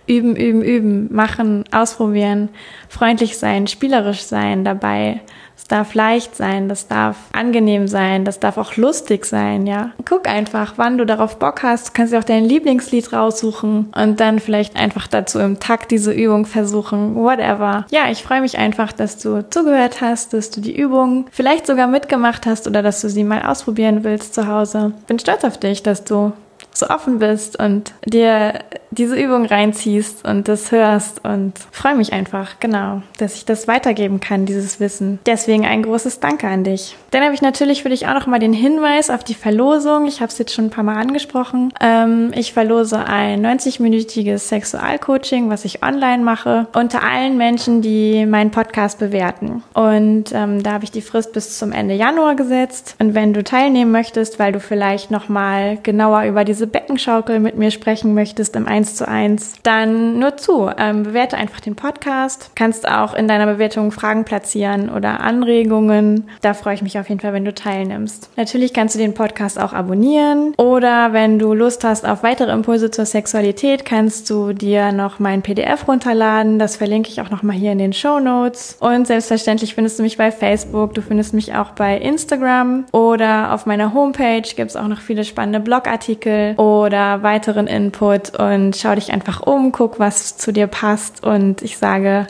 üben, 0.07 0.35
üben, 0.35 0.61
üben, 0.61 1.13
machen, 1.13 1.63
ausprobieren, 1.71 2.49
freundlich 2.89 3.37
sein, 3.37 3.67
spielerisch 3.67 4.23
sein 4.23 4.63
dabei 4.63 5.21
es 5.57 5.65
darf 5.65 5.93
leicht 5.93 6.35
sein, 6.35 6.69
das 6.69 6.87
darf 6.87 7.17
angenehm 7.31 7.87
sein, 7.87 8.25
das 8.25 8.39
darf 8.39 8.57
auch 8.57 8.75
lustig 8.75 9.25
sein, 9.25 9.65
ja. 9.65 9.91
Guck 10.07 10.27
einfach, 10.27 10.73
wann 10.77 10.97
du 10.97 11.05
darauf 11.05 11.39
Bock 11.39 11.63
hast. 11.63 11.89
Du 11.89 11.91
kannst 11.93 12.13
dir 12.13 12.19
auch 12.19 12.23
dein 12.23 12.45
Lieblingslied 12.45 13.13
raussuchen 13.13 13.91
und 13.95 14.19
dann 14.19 14.39
vielleicht 14.39 14.75
einfach 14.75 15.07
dazu 15.07 15.39
im 15.39 15.59
Takt 15.59 15.91
diese 15.91 16.11
Übung 16.11 16.45
versuchen, 16.45 17.15
whatever. 17.15 17.85
Ja, 17.89 18.09
ich 18.11 18.21
freue 18.23 18.41
mich 18.41 18.57
einfach, 18.57 18.91
dass 18.91 19.17
du 19.17 19.49
zugehört 19.49 20.01
hast, 20.01 20.33
dass 20.33 20.51
du 20.51 20.61
die 20.61 20.75
Übung 20.75 21.25
vielleicht 21.31 21.67
sogar 21.67 21.87
mitgemacht 21.87 22.45
hast 22.45 22.67
oder 22.67 22.83
dass 22.83 23.01
du 23.01 23.09
sie 23.09 23.23
mal 23.23 23.41
ausprobieren 23.41 24.03
willst 24.03 24.35
zu 24.35 24.47
Hause. 24.47 24.91
Bin 25.07 25.19
stolz 25.19 25.43
auf 25.43 25.57
dich, 25.57 25.81
dass 25.83 26.03
du 26.03 26.33
so 26.77 26.87
offen 26.87 27.19
bist 27.19 27.57
und 27.59 27.93
dir 28.05 28.59
diese 28.91 29.15
Übung 29.15 29.45
reinziehst 29.45 30.25
und 30.25 30.47
das 30.47 30.71
hörst 30.71 31.23
und 31.25 31.53
freue 31.71 31.95
mich 31.95 32.13
einfach, 32.13 32.59
genau, 32.59 33.01
dass 33.17 33.35
ich 33.35 33.45
das 33.45 33.67
weitergeben 33.67 34.19
kann, 34.19 34.45
dieses 34.45 34.79
Wissen. 34.79 35.19
Deswegen 35.25 35.65
ein 35.65 35.83
großes 35.83 36.19
Danke 36.19 36.47
an 36.47 36.63
dich. 36.63 36.95
Dann 37.11 37.23
habe 37.23 37.33
ich 37.33 37.41
natürlich 37.41 37.83
für 37.83 37.89
dich 37.89 38.07
auch 38.07 38.13
noch 38.13 38.27
mal 38.27 38.39
den 38.39 38.53
Hinweis 38.53 39.09
auf 39.09 39.23
die 39.23 39.33
Verlosung. 39.33 40.07
Ich 40.07 40.21
habe 40.21 40.31
es 40.31 40.37
jetzt 40.37 40.53
schon 40.53 40.65
ein 40.65 40.69
paar 40.69 40.83
Mal 40.83 40.97
angesprochen. 40.97 41.73
Ähm, 41.79 42.31
ich 42.35 42.53
verlose 42.53 43.05
ein 43.05 43.45
90-minütiges 43.45 44.39
Sexualcoaching, 44.39 45.49
was 45.49 45.65
ich 45.65 45.83
online 45.83 46.23
mache, 46.23 46.67
unter 46.73 47.03
allen 47.03 47.37
Menschen, 47.37 47.81
die 47.81 48.25
meinen 48.25 48.51
Podcast 48.51 48.99
bewerten. 48.99 49.63
Und 49.73 50.31
ähm, 50.33 50.63
da 50.63 50.73
habe 50.73 50.83
ich 50.83 50.91
die 50.91 51.01
Frist 51.01 51.33
bis 51.33 51.57
zum 51.57 51.71
Ende 51.71 51.95
Januar 51.95 52.35
gesetzt. 52.35 52.95
Und 52.99 53.13
wenn 53.13 53.33
du 53.33 53.43
teilnehmen 53.43 53.91
möchtest, 53.91 54.39
weil 54.39 54.51
du 54.51 54.59
vielleicht 54.59 55.11
noch 55.11 55.29
mal 55.29 55.77
genauer 55.83 56.23
über 56.23 56.43
diese 56.43 56.64
Beckenschaukel 56.67 57.39
mit 57.39 57.57
mir 57.57 57.71
sprechen 57.71 58.13
möchtest 58.13 58.55
im 58.55 58.67
1 58.67 58.95
zu 58.95 59.07
1, 59.07 59.55
dann 59.63 60.19
nur 60.19 60.37
zu. 60.37 60.69
Ähm, 60.77 61.03
bewerte 61.03 61.37
einfach 61.37 61.59
den 61.59 61.75
Podcast. 61.75 62.51
Kannst 62.55 62.87
auch 62.87 63.13
in 63.13 63.27
deiner 63.27 63.45
Bewertung 63.45 63.91
Fragen 63.91 64.25
platzieren 64.25 64.89
oder 64.89 65.19
Anregungen. 65.21 66.29
Da 66.41 66.53
freue 66.53 66.75
ich 66.75 66.81
mich 66.81 66.99
auf 66.99 67.09
jeden 67.09 67.21
Fall, 67.21 67.33
wenn 67.33 67.45
du 67.45 67.53
teilnimmst. 67.53 68.29
Natürlich 68.37 68.73
kannst 68.73 68.95
du 68.95 68.99
den 68.99 69.13
Podcast 69.13 69.59
auch 69.59 69.73
abonnieren 69.73 70.53
oder 70.57 71.13
wenn 71.13 71.39
du 71.39 71.53
Lust 71.53 71.83
hast 71.83 72.05
auf 72.05 72.23
weitere 72.23 72.51
Impulse 72.51 72.91
zur 72.91 73.05
Sexualität, 73.05 73.85
kannst 73.85 74.29
du 74.29 74.53
dir 74.53 74.91
noch 74.91 75.19
mein 75.19 75.41
PDF 75.41 75.87
runterladen. 75.87 76.59
Das 76.59 76.75
verlinke 76.75 77.09
ich 77.09 77.21
auch 77.21 77.29
noch 77.29 77.43
mal 77.43 77.53
hier 77.53 77.71
in 77.71 77.77
den 77.77 77.93
Show 77.93 78.19
Notes. 78.19 78.77
Und 78.79 79.07
selbstverständlich 79.07 79.75
findest 79.75 79.99
du 79.99 80.03
mich 80.03 80.17
bei 80.17 80.31
Facebook. 80.31 80.93
Du 80.93 81.01
findest 81.01 81.33
mich 81.33 81.53
auch 81.55 81.71
bei 81.71 81.97
Instagram 81.97 82.85
oder 82.91 83.53
auf 83.53 83.65
meiner 83.65 83.93
Homepage 83.93 84.41
gibt 84.55 84.71
es 84.71 84.75
auch 84.75 84.87
noch 84.87 85.01
viele 85.01 85.23
spannende 85.23 85.59
Blogartikel 85.59 86.54
oder 86.57 87.23
weiteren 87.23 87.67
Input 87.67 88.37
und 88.37 88.75
schau 88.75 88.95
dich 88.95 89.11
einfach 89.11 89.41
um, 89.41 89.71
guck, 89.71 89.99
was 89.99 90.37
zu 90.37 90.51
dir 90.51 90.67
passt 90.67 91.23
und 91.23 91.61
ich 91.61 91.77
sage 91.77 92.27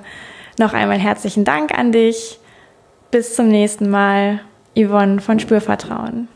noch 0.58 0.74
einmal 0.74 1.00
herzlichen 1.00 1.44
Dank 1.44 1.78
an 1.78 1.92
dich. 1.92 2.40
Bis 3.12 3.36
zum 3.36 3.48
nächsten 3.50 3.90
Mal. 3.90 4.42
Yvonne 4.78 5.22
von 5.22 5.40
Spürvertrauen. 5.40 6.28